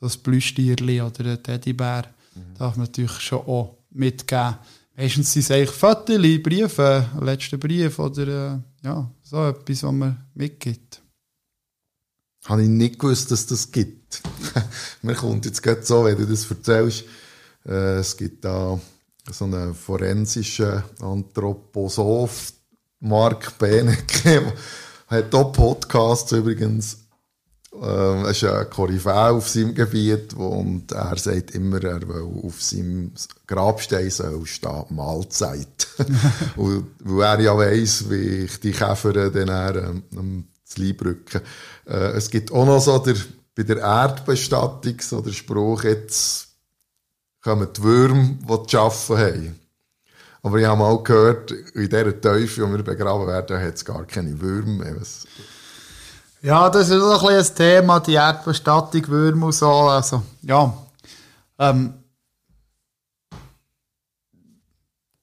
[0.00, 2.04] so ein Plüschtierli oder ein Teddybär
[2.34, 2.54] mhm.
[2.58, 4.56] darf man natürlich schon auch mitgeben.
[4.96, 10.24] Meistens sind es eigentlich Fotos, Briefe, letzte Brief oder äh, ja, so etwas, was man
[10.34, 11.02] mitgibt.
[12.44, 14.22] Habe ich nicht gewusst, dass das gibt.
[15.02, 17.04] Mir kommt jetzt gerade so, wenn du das erzählst,
[17.66, 18.78] äh, es gibt da
[19.30, 22.52] so einen forensischen Anthroposoph,
[23.00, 24.52] Mark Benecke,
[25.08, 26.98] hat auch Podcasts übrigens.
[27.74, 32.62] Ähm, er ist ein Koryphäe auf seinem Gebiet und er sagt immer, er will auf
[32.62, 33.12] seinem
[33.46, 35.88] Grabstein soll stehen, Mahlzeit.
[36.56, 40.44] weil er ja weiss, wie ich die Käfer dann ähm, am
[40.76, 41.40] Leibrücken.
[41.86, 43.16] Äh, es gibt auch noch so der,
[43.56, 46.43] bei der Erdbestattung so der Spruch, jetzt
[47.44, 49.60] kommen die Würmer, die zu arbeiten haben.
[50.42, 54.04] Aber ich habe mal gehört, in dieser Teufel, wo wir begraben werden, hat es gar
[54.06, 54.96] keine Würmer mehr.
[56.42, 59.70] Ja, das ist auch ein, ein Thema, die Erdbestattung, Würmer und so.
[59.70, 60.74] Also, ja.
[61.58, 61.94] Ähm,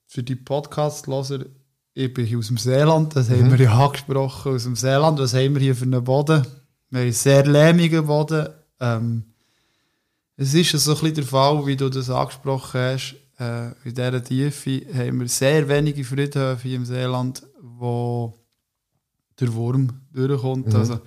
[0.07, 1.45] für die Podcast-Loser,
[1.93, 3.33] ich bin aus dem Seeland, das mhm.
[3.33, 5.19] haben wir ja angesprochen, aus dem Seeland.
[5.19, 6.45] Was haben wir hier für einen Boden?
[6.89, 8.49] Wir haben einen sehr lehmigen Boden.
[8.79, 9.30] Ähm,
[10.41, 13.15] es ist so ein bisschen der Fall, wie du das angesprochen hast.
[13.39, 18.33] Äh, in dieser Tiefe haben wir sehr wenige Friedhöfe hier im Seeland, wo
[19.39, 20.67] der Wurm durchkommt.
[20.67, 20.75] Mhm.
[20.75, 20.99] Also,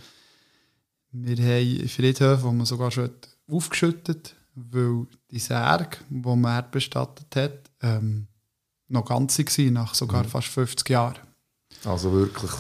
[1.13, 3.11] wir haben Friedhöfe, wo man sogar schon
[3.51, 8.27] aufgeschüttet weil die Särge, die man erdbestattet hat, ähm,
[8.89, 10.29] noch ganz waren, nach sogar mhm.
[10.29, 11.19] fast 50 Jahren.
[11.85, 12.51] Also wirklich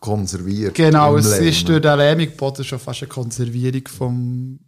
[0.00, 0.74] konserviert.
[0.74, 1.48] Genau, es Leben.
[1.48, 4.58] ist durch den Lähmigboden schon fast eine Konservierung vom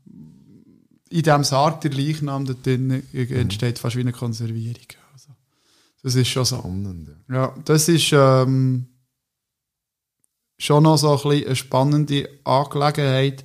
[1.10, 4.86] in diesem Sarg der Leichnam da drin entsteht fast wie eine Konservierung.
[5.12, 5.30] Also,
[6.02, 6.58] das ist schon so.
[6.58, 7.34] Spannend, ja.
[7.34, 8.86] ja das ist ähm,
[10.56, 13.44] schon noch so ein eine spannende Angelegenheit.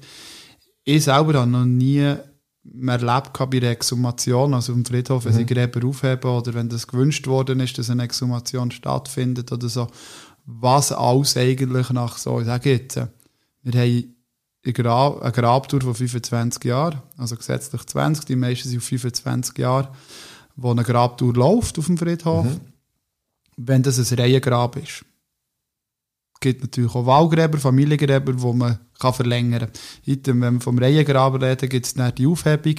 [0.83, 2.15] Ich selber habe noch nie
[2.63, 5.37] mehr erlebt bei der Exhumation, also im Friedhof, wenn mhm.
[5.37, 9.87] sie Gräber aufheben oder wenn das gewünscht worden ist, dass eine Exhumation stattfindet oder so,
[10.45, 12.99] was alles eigentlich nach so, ich sage jetzt,
[13.63, 14.14] wir haben
[14.73, 19.91] Grab, eine Grabtour von 25 Jahren, also gesetzlich 20, die meisten sind auf 25 Jahre,
[20.55, 22.61] wo eine Grabtour läuft auf dem Friedhof, mhm.
[23.57, 25.05] wenn das ein Reihengrab ist
[26.45, 29.71] gibt natürlich auch Wahlgräber, Familiengräber, die man kann verlängern
[30.05, 30.41] kann.
[30.41, 32.75] Wenn wir vom Reihengraben reden, gibt es dann die Aufhebung.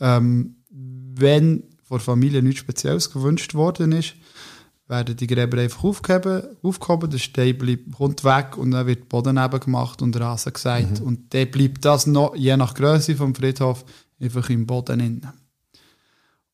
[0.00, 4.14] Ähm, wenn von der Familie nichts Spezielles gewünscht worden ist,
[4.96, 9.36] werden die Gräber einfach aufgehoben, aufgehoben der Stein bleibt, kommt weg und dann wird Boden
[9.60, 11.00] gemacht und Rasen gesagt.
[11.00, 11.06] Mhm.
[11.06, 13.84] Und dann bleibt das noch, je nach Größe vom Friedhof,
[14.20, 15.32] einfach im Boden innen.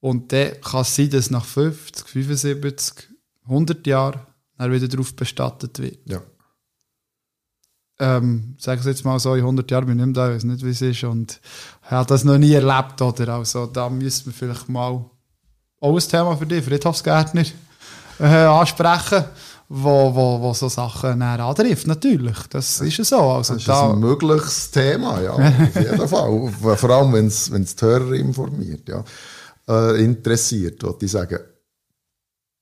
[0.00, 3.08] Und dann kann es sein, dass nach 50, 75,
[3.44, 4.20] 100 Jahren
[4.56, 5.98] er wieder darauf bestattet wird.
[6.06, 6.22] Ja
[8.00, 10.44] ähm, sagen Sie jetzt mal so, in 100 Jahren bin ich nicht da, ich weiß
[10.44, 11.38] nicht, wie es ist und
[11.82, 13.34] habe das noch nie erlebt, oder?
[13.34, 15.04] Also da müsste man vielleicht mal
[15.80, 17.44] auch ein Thema für dich, Friedhofsgärtner,
[18.20, 19.24] äh, ansprechen,
[19.68, 22.36] wo, wo, wo so Sachen näher antrifft, natürlich.
[22.50, 23.20] Das ist ja so.
[23.20, 26.52] Also das ist da, ein mögliches Thema, ja, auf jeden Fall.
[26.76, 29.04] Vor allem, wenn es die Hörer informiert, ja.
[29.68, 31.38] Äh, interessiert, würde ich sagen.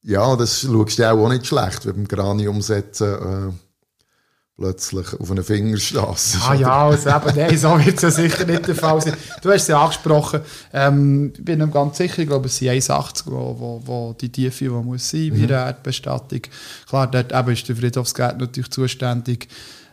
[0.03, 3.15] Ja, das schaust du auch nicht schlecht, wenn beim Granium setzen
[3.51, 3.53] äh,
[4.59, 6.39] plötzlich auf einer Fingerstraße.
[6.47, 9.15] Ah ja, also eben, nein, so wird es ja sicher nicht der Fall sein.
[9.41, 10.41] Du hast es ja angesprochen,
[10.73, 14.31] ähm, ich bin mir ganz sicher, ich glaube, es sind 1,80, wo, wo, wo die
[14.31, 15.47] Tiefe die muss sein bei mhm.
[15.47, 16.41] der Erdbestattung.
[16.89, 19.49] Klar, dort eben ist der Friedhofsgärtner natürlich zuständig.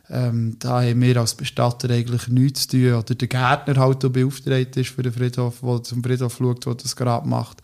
[0.09, 2.93] Ähm, da haben wir als Bestatter eigentlich nichts zu tun.
[2.93, 6.75] Oder der Gärtner halt, der beauftragt ist für den Friedhof, der zum Friedhof schaut, der
[6.75, 7.61] das Grab macht.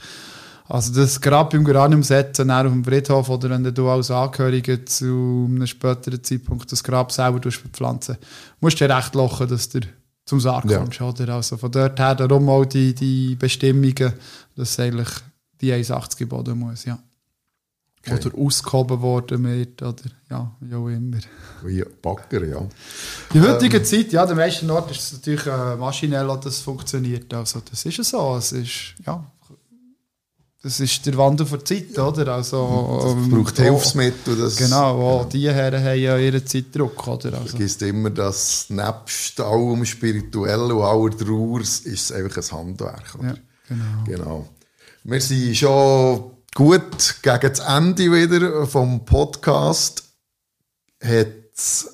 [0.72, 5.46] Also das gerade beim Geranium setzen, auf dem Friedhof oder wenn du als Angehöriger zu
[5.50, 8.16] einem späteren Zeitpunkt das Grab selber bepflanzen
[8.62, 9.82] musst du recht lachen, dass du
[10.24, 10.78] zum Sarg ja.
[10.78, 11.02] kommst.
[11.02, 11.34] Oder?
[11.34, 14.14] Also von dort her darum auch die, die Bestimmungen,
[14.56, 15.10] dass eigentlich
[15.60, 16.86] die 1,80 geboten muss.
[16.86, 17.00] Ja.
[18.00, 18.14] Okay.
[18.14, 21.18] Oder ausgehoben worden wird, oder ja, wie auch immer.
[21.66, 22.66] Wie Bagger, ja.
[23.34, 27.32] In heutiger ähm, Zeit, ja, der meisten Ort ist es natürlich äh, maschinell, das funktioniert.
[27.34, 28.38] Also das ist ja so.
[28.38, 29.24] Es ist, ja,
[30.64, 32.36] das ist der Wandel der Zeit, oder?
[32.36, 34.38] Also, das ähm, braucht ähm, Hilfsmittel.
[34.38, 35.26] Das, genau, ja.
[35.26, 37.34] die Herren haben ja ihren Zeitdruck, oder?
[37.34, 37.48] Also.
[37.48, 43.16] Vergisst immer, dass nebst allem Spirituellen und aller Trauer ist es einfach ein Handwerk.
[43.18, 43.28] Oder?
[43.28, 43.36] Ja,
[43.68, 44.04] genau.
[44.06, 44.50] genau.
[45.04, 50.04] Wir sind schon gut gegen das Ende wieder vom Podcast.
[51.04, 51.28] Hat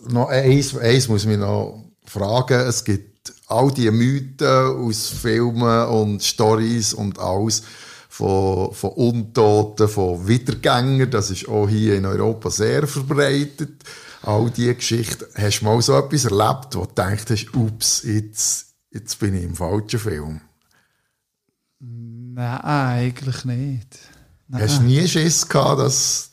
[0.10, 2.60] noch eins, eins muss ich mich noch fragen.
[2.68, 7.64] Es gibt all diese Mythen aus Filmen und Stories und alles
[8.18, 11.12] von, von Untoten, von Wiedergängern.
[11.12, 13.84] Das ist auch hier in Europa sehr verbreitet.
[14.24, 15.26] All diese Geschichten.
[15.36, 19.44] Hast du mal so etwas erlebt, wo du denkst, hast, ups, jetzt, jetzt bin ich
[19.44, 20.42] im falschen Film?
[21.80, 24.00] Nein, eigentlich nicht.
[24.48, 24.64] Nein.
[24.64, 26.32] Hast du nie Schiss gehabt, dass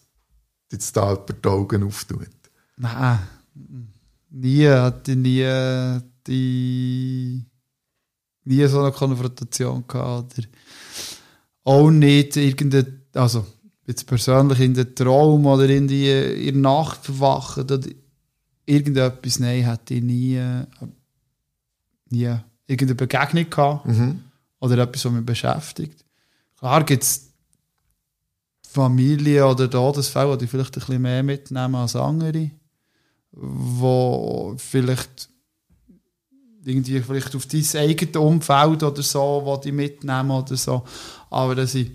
[0.73, 2.29] jetzt da jemand die Augen auftut?
[2.79, 3.19] Nein.
[4.31, 7.45] Nie hatte nie die
[8.45, 10.39] nie so eine Konfrontation gehabt.
[10.39, 10.49] Oder
[11.65, 13.47] auch nicht irgendeine, also
[13.87, 17.81] jetzt persönlich in den Traum oder in, die, in der Nacht verwachen oder
[18.67, 20.65] irgendetwas, nein, hätte ich nie, äh,
[22.11, 22.35] nie
[22.67, 24.21] irgendeine Begegnung gehabt Mhm.
[24.61, 26.05] oder etwas, was mich beschäftigt.
[26.59, 27.31] Klar gibt es
[28.67, 32.51] Familien oder Todesfälle, die vielleicht ein bisschen mehr mitnehmen als andere,
[33.33, 35.29] wo vielleicht
[36.65, 40.83] irgendwie vielleicht auf dein eigenes Umfeld oder so, wo die mitnehmen oder so.
[41.31, 41.91] Aber dass ich,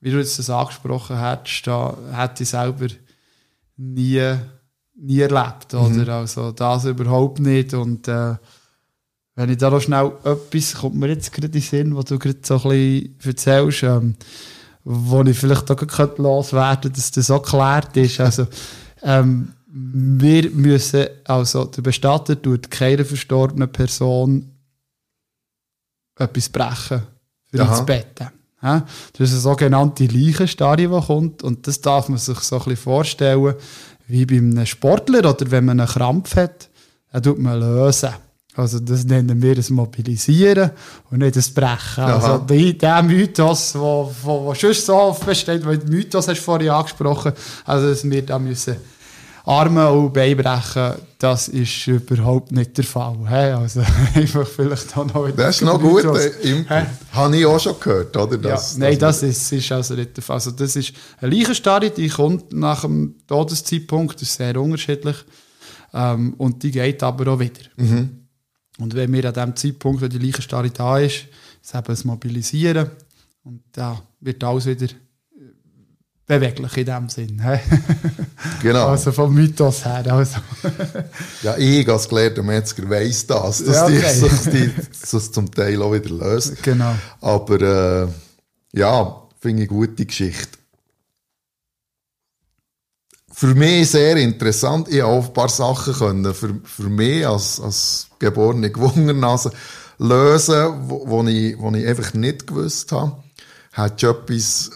[0.00, 2.86] wie du jetzt das angesprochen hast, da hätte ich selber
[3.76, 4.34] nie,
[4.94, 5.74] nie erlebt.
[5.74, 6.14] Oder?
[6.14, 7.74] Also das überhaupt nicht.
[7.74, 8.34] Und äh,
[9.34, 12.18] wenn ich da noch schnell etwas, kommt mir jetzt gerade in den Sinn, was du
[12.18, 14.14] gerade so ein bisschen erzählst, ähm,
[14.84, 18.20] wo ich vielleicht auch gerade loswerden könnte, dass das so geklärt ist.
[18.20, 18.46] Also,
[19.02, 24.50] ähm, wir müssen, also der Bestatter tut keiner verstorbenen Person
[26.18, 27.02] etwas brechen
[27.50, 27.78] für Aha.
[27.78, 28.20] ins Bett.
[28.62, 28.86] Ja?
[29.12, 32.76] Das ist eine sogenannte Leichenstarre, die kommt und das darf man sich so ein bisschen
[32.76, 33.54] vorstellen,
[34.08, 36.68] wie bei einem Sportler oder wenn man einen Krampf hat,
[37.10, 38.10] dann tut man lösen.
[38.54, 40.72] Also das nennen wir das Mobilisieren
[41.10, 42.04] und nicht das Brechen.
[42.04, 42.14] Aha.
[42.16, 46.68] Also die, der Mythos, wo schon so oft besteht, weil den Mythos hast du vorhin
[46.68, 47.32] angesprochen,
[47.64, 48.76] also dass wir da müssen
[49.44, 53.18] Arme und Beine brechen, das ist überhaupt nicht der Fall.
[53.28, 53.52] Hä?
[53.52, 53.80] Also
[54.14, 56.04] einfach vielleicht auch noch Das ist noch gut.
[56.04, 56.26] Mythos.
[56.44, 56.86] Äh?
[57.12, 58.34] Habe ich auch schon gehört, oder?
[58.36, 60.34] Ja, Das, nein, das ist, ist also nicht der Fall.
[60.34, 65.16] Also das ist eine Leichenstarre, die kommt nach dem Todeszeitpunkt, das ist sehr unterschiedlich.
[65.92, 67.60] Ähm, und die geht aber auch wieder.
[68.78, 71.26] Und wenn wir an dem Zeitpunkt, wenn die Leichenstarre da ist,
[71.62, 72.90] ist eben das Mobilisieren
[73.44, 74.86] und da wird alles wieder
[76.40, 77.42] beweglich in dem Sinn.
[78.62, 78.88] Genau.
[78.88, 80.04] Also vom Mythos her.
[80.12, 80.38] Also.
[81.42, 84.12] Ja, ich als gelehrter Metzger weiss das, dass Ja, okay.
[84.92, 86.62] sich das zum Teil auch wieder löst.
[86.62, 86.94] Genau.
[87.20, 88.08] Aber äh,
[88.78, 90.58] ja, finde ich eine gute Geschichte.
[93.32, 94.88] Für mich sehr interessant.
[94.88, 99.50] Ich habe auch ein paar Sachen können für, für mich als, als geborene Gewungernase
[99.98, 103.16] lösen, wo, wo, ich, wo ich einfach nicht gewusst habe.
[103.72, 104.70] Hast du etwas,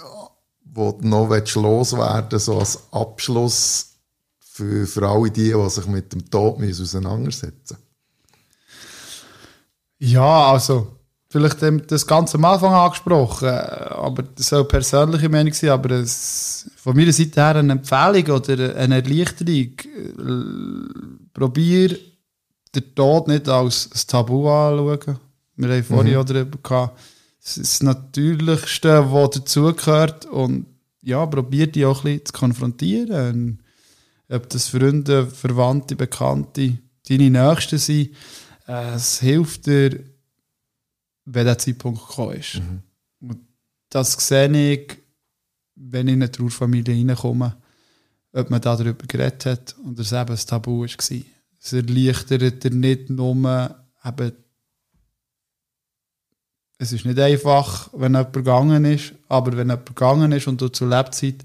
[0.76, 3.94] wo du noch willst loswerden so als Abschluss
[4.38, 7.78] für, für alle die, die sich mit dem Tod müssen auseinandersetzen
[9.98, 10.96] Ja, also,
[11.28, 11.58] vielleicht
[11.90, 16.96] das ganz am Anfang angesprochen, äh, aber das soll persönliche Meinung sein, aber es, von
[16.96, 19.72] meiner Seite her eine Empfehlung oder eine Erleichterung.
[19.84, 21.98] Äh, Probier
[22.74, 25.18] den Tod nicht als ein Tabu anzuschauen.
[25.56, 26.98] Wir haben vorhin auch darüber gehabt.
[27.48, 30.66] Es ist das Natürlichste, was dazugehört und
[31.00, 33.62] ja, probier die auch ein bisschen zu konfrontieren.
[34.28, 36.78] Ob das Freunde, Verwandte, Bekannte,
[37.08, 38.10] deine Nächsten sind,
[38.66, 40.00] äh, es hilft dir,
[41.24, 42.60] wenn der Zeitpunkt gekommen ist.
[43.20, 43.38] Und
[43.90, 44.98] das sehe ich,
[45.76, 47.56] wenn ich in eine Trauerfamilie reinkomme,
[48.32, 50.88] ob man darüber geredet hat und es eben ein Tabu war.
[50.88, 54.32] Es erleichtert dir nicht nur, eben,
[56.78, 60.68] es ist nicht einfach, wenn jemand gegangen ist, aber wenn jemand gegangen ist und du
[60.68, 61.44] zur Lebzeit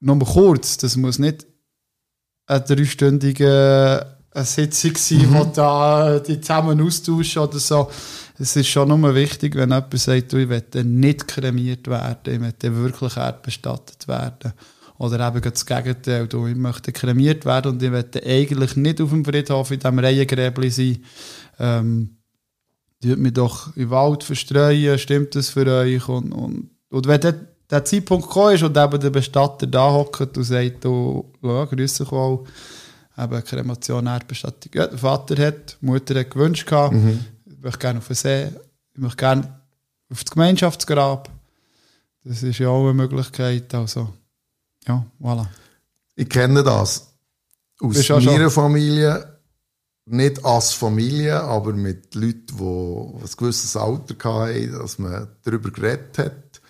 [0.00, 1.46] nur kurz, das muss nicht
[2.46, 7.90] eine dreistündige Sitzung sein, wo da die zusammen austauschen oder so.
[8.38, 12.40] Es ist schon nur wichtig, wenn jemand sagt, du, ich möchte nicht kremiert werden, ich
[12.40, 14.52] möchte wirklich erdbestattet werden.
[14.98, 19.10] Oder eben das Gegenteil, du, ich möchte kremiert werden und ich möchte eigentlich nicht auf
[19.10, 21.04] dem Friedhof in diesem Reihengräbli sein.
[21.58, 22.21] Ähm,
[23.02, 26.08] tut mich doch im Wald verstreuen, stimmt das für euch?
[26.08, 27.34] Und, und, und wenn der,
[27.70, 31.94] der Zeitpunkt gekommen ist und eben der Bestatter da hockt und sagt, du, ja, grüß
[31.98, 32.44] dich wohl,
[33.18, 34.72] eben Kremation, Erdbestattung.
[34.74, 38.48] Ja, der Vater hat, die Mutter hat gewünscht gehabt, ich möchte gerne auf den See,
[38.94, 39.60] ich möchte gerne
[40.10, 41.28] auf das Gemeinschaftsgrab.
[42.24, 44.08] Das ist ja auch eine Möglichkeit, also,
[44.86, 45.46] ja, voilà.
[46.14, 47.08] Ich kenne das.
[47.80, 49.31] Aus meiner Familie,
[50.06, 56.18] nicht als Familie, aber mit Leuten, die ein gewisses Alter hatten, dass man darüber geredet
[56.18, 56.60] hat.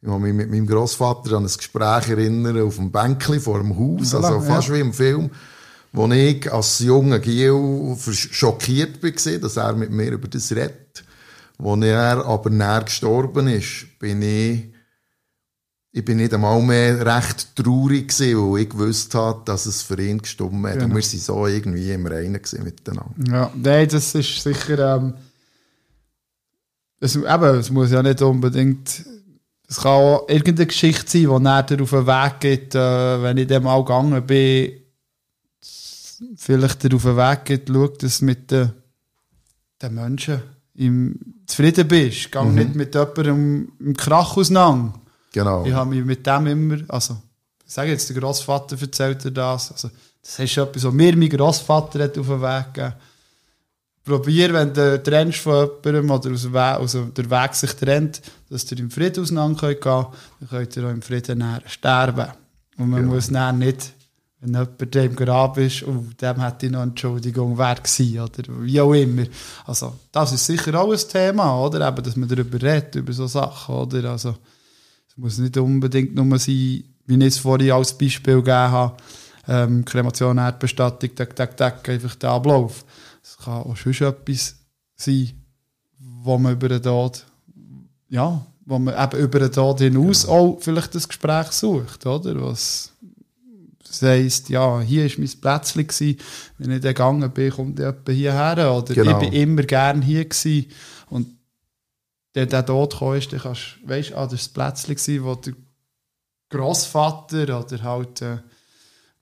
[0.00, 3.76] Ich kann mich mit meinem Großvater an ein Gespräch erinnern, auf dem Bänkli vor dem
[3.76, 4.74] Haus, also fast ja.
[4.74, 5.30] wie im Film,
[5.92, 11.04] wo ich als junger versch- schockiert war, dass er mit mir über das redet.
[11.58, 14.75] Als er aber näher gestorben ist, bin ich
[15.96, 19.98] ich bin nicht einmal mehr recht traurig gewesen, weil ich gewusst habe, dass es für
[19.98, 20.74] ihn gestummt hat.
[20.74, 20.94] Und Genau.
[20.94, 23.14] wir waren so irgendwie im Reinen miteinander.
[23.26, 24.96] Ja, nein, das ist sicher.
[24.96, 25.14] Ähm,
[27.00, 29.06] es, eben, es muss ja nicht unbedingt.
[29.66, 33.46] Es kann auch irgendeine Geschichte sein, die nachher auf den Weg geht, äh, wenn ich
[33.46, 34.72] dem mal gegangen bin.
[36.36, 38.70] Vielleicht auf den Weg geht, schau, dass mit den,
[39.80, 40.42] den Menschen
[40.74, 42.30] im, zufrieden bist.
[42.32, 44.92] Gang nicht mit jemandem im Krach auseinander.
[45.36, 45.66] Genau.
[45.66, 47.18] Ich habe mich mit dem immer, also,
[47.66, 49.90] ich sage jetzt, der Großvater erzählt dir das, also,
[50.22, 52.94] das ist etwas, was mir mein Großvater hat auf den Weg gegeben.
[54.02, 58.22] Probier, wenn du trennst von jemandem oder aus dem Weg, also der Weg sich trennt,
[58.48, 60.06] dass ihr im Frieden auseinander gehen könnt,
[60.40, 62.28] dann könnt ihr auch im Frieden sterben.
[62.78, 63.06] Und man Ja.
[63.06, 63.92] muss dann nicht,
[64.40, 68.44] wenn jemand der im Grab ist, oh, dem hätte ich noch Entschuldigung wert gewesen, oder
[68.62, 69.24] wie auch immer.
[69.66, 71.86] Also, das ist sicher auch ein Thema, oder?
[71.86, 74.12] Eben, dass man darüber redet, über so Sachen, oder?
[74.12, 74.34] Also,
[75.16, 78.96] es muss nicht unbedingt nur sein, wie ich es vorhin als Beispiel gegeben habe,
[79.48, 82.84] ähm, Kremation, Erdbestattung, tak, tak, tak, einfach der Ablauf.
[83.22, 84.56] Es kann auch schon etwas
[84.96, 85.30] sein,
[85.98, 87.24] wo man über den Tod,
[88.08, 92.40] ja, wo man eben über den Tod hinaus auch vielleicht das Gespräch sucht, oder?
[92.42, 92.92] Was
[93.86, 96.18] das heisst, ja, hier war mein Plätzchen, gewesen.
[96.58, 99.12] wenn ich dann gegangen bin, kommt jemand hierher, oder Genau.
[99.22, 100.66] ich bin immer gern hier gewesen.
[101.08, 101.28] und
[102.36, 105.34] der der Tod gekommen ist, dann kannst du, weißt, ah, das war das Plätzchen, wo
[105.34, 105.54] der
[106.50, 108.38] Grossvater oder halt äh,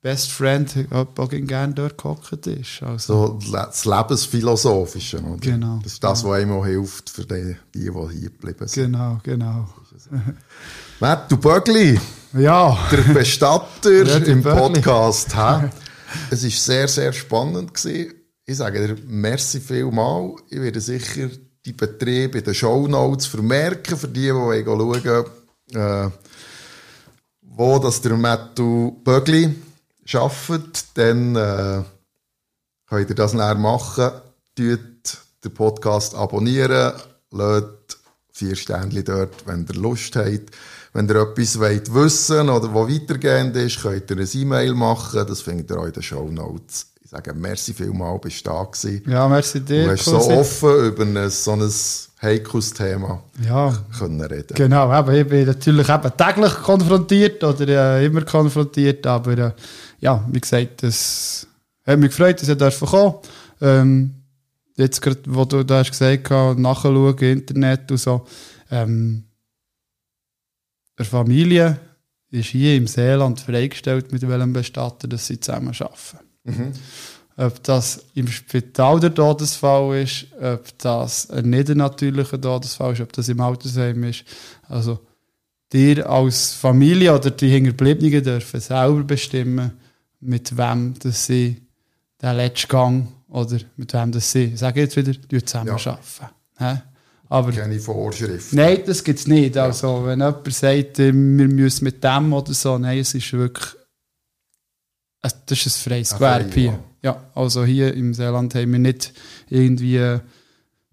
[0.01, 2.83] Best Friend auch gerne dort gehockt ist.
[2.83, 5.19] Also, So das Lebensphilosophische.
[5.19, 5.37] Oder?
[5.37, 5.79] Genau.
[5.81, 8.91] Das ist das, was einem auch hilft für die, die, die hier geblieben sind.
[8.91, 9.67] genau, genau.
[10.99, 11.99] Matt, du Bögli,
[12.33, 14.59] Ja, der Bestatter Ja, im Bögli.
[14.59, 15.35] Podcast.
[15.35, 15.69] hä?
[16.29, 17.73] Es war sehr, sehr spannend.
[17.73, 18.13] Gewesen.
[18.45, 20.35] Ich sage dir, merci vielmal.
[20.51, 21.29] Ich werde sicher
[21.65, 25.25] die Betriebe in den Shownotes vermerken, für die, die wollen schauen
[25.73, 26.09] äh,
[27.41, 29.55] wo das der Mattu Bögli
[30.13, 30.85] arbeitet.
[30.93, 31.83] Dann äh,
[32.87, 34.11] könnt ihr das näher machen.
[34.55, 36.93] Tut den Podcast abonnieren,
[37.31, 37.97] lasst
[38.31, 40.51] vier Sternchen dort, wenn ihr Lust habt.
[40.93, 45.25] Wenn ihr etwas wollt wissen oder was weitergehend ist, könnt ihr ein E-Mail machen.
[45.27, 46.87] Das findet ihr auch in den Show Notes.
[47.17, 49.01] Ich sage merci vielmal, bist du da gewesen.
[49.09, 49.85] ja, merci dir.
[49.85, 51.71] Du hast so offen über ein, so ein
[52.21, 54.53] heikles Thema Ja, können reden.
[54.53, 59.51] Genau, eben, ich bin natürlich eben täglich konfrontiert oder äh, immer konfrontiert, aber äh,
[59.99, 61.47] ja, wie gesagt, es
[61.85, 63.15] hat mich gefreut, dass ich dürfen kommen.
[63.61, 64.13] Ähm,
[64.75, 68.25] jetzt gerade, wo du da hast gesagt hast, nachschauen, Internet und so,
[68.69, 69.23] ähm,
[70.97, 71.79] eine Familie
[72.29, 76.24] ist hier im Seeland freigestellt, mit welchem Bestatter dass sie zusammen arbeiten.
[77.37, 83.11] Ob das im Spital der Todesfall ist, ob das ein nicht natürlicher Todesfall ist, ob
[83.11, 84.23] das im Altersheim ist.
[84.69, 84.99] Also,
[85.73, 89.71] dir als Familie oder die Hinterbliebenen dürfen selber bestimmen,
[90.21, 91.61] mit wem dass sie
[92.21, 95.11] den letzten Gang oder mit wem dass sie, sage jetzt wieder,
[95.45, 95.99] zusammen Ja.
[96.57, 96.81] arbeiten.
[97.27, 98.53] Aber Keine Vorschrift.
[98.53, 99.57] Nein, das gibt es nicht.
[99.57, 103.75] Also, wenn jemand sagt, äh, wir müssen mit dem oder so, nein, es ist wirklich.
[105.45, 106.65] Das ist ein freies Ein Gewerbe hier.
[106.71, 106.79] ja.
[107.03, 109.13] Ja, also hier im Seeland haben wir nicht
[109.49, 110.17] irgendwie.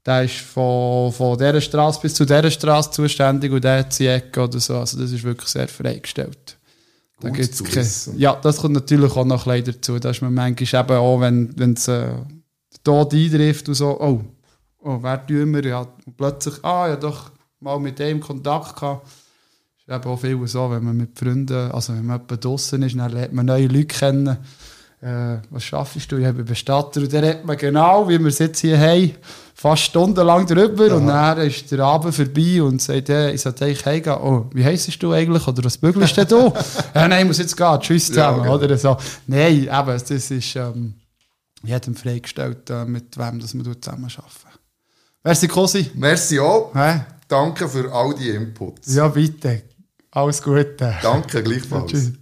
[0.05, 4.09] Der ist von, von dieser Straße bis zu dieser Straße zuständig und der hat die
[4.09, 4.77] Ecke oder so.
[4.77, 6.59] Also, das ist wirklich sehr freigestellt.
[7.21, 9.99] Da Gut gibt's kein- ja, das kommt natürlich auch noch ein bisschen dazu.
[10.01, 12.27] Da ist man manchmal eben auch, wenn es äh, der
[12.85, 14.21] Tod eintrifft und so, oh,
[14.81, 15.65] oh wer tun wir?
[15.65, 17.31] Ja, und plötzlich, ah, ja doch
[17.61, 19.07] mal mit dem Kontakt gehabt.
[19.87, 23.11] Ist eben auch viel so, wenn man mit Freunden, also wenn man draussen ist, dann
[23.11, 24.39] lernt man neue Leute kennen.
[25.01, 26.17] Äh, was schaffst du?
[26.17, 29.11] Ich habe Bestatter und dann redet man genau, wie wir es jetzt hier haben,
[29.53, 33.85] fast stundenlang drüber und dann ist der Abend vorbei und sagt, hey, ich sollte eigentlich
[33.85, 34.17] heimgehen.
[34.17, 35.47] Oh, wie heisst du eigentlich?
[35.49, 36.53] Oder was bügelst du?
[36.95, 37.81] ja, nein, ich muss jetzt gehen.
[37.81, 38.45] Tschüss zusammen.
[38.45, 38.55] genau.
[38.55, 38.97] Oder so.
[39.27, 40.95] Nein, eben, das ist ähm,
[41.65, 44.59] jedem freigestellt, äh, mit wem dass man zusammen arbeiten.
[45.25, 45.91] Merci, Cosi.
[45.95, 46.73] Merci auch.
[46.75, 47.01] Hä?
[47.27, 48.95] Danke für all die Inputs.
[48.95, 49.63] Ja, bitte.
[50.15, 50.95] Alles Gute.
[51.03, 51.91] Danke gleichfalls.
[51.91, 52.13] Tschüss.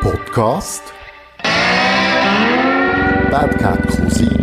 [0.00, 0.82] Podcast
[3.30, 4.37] Bad Cat Cousin.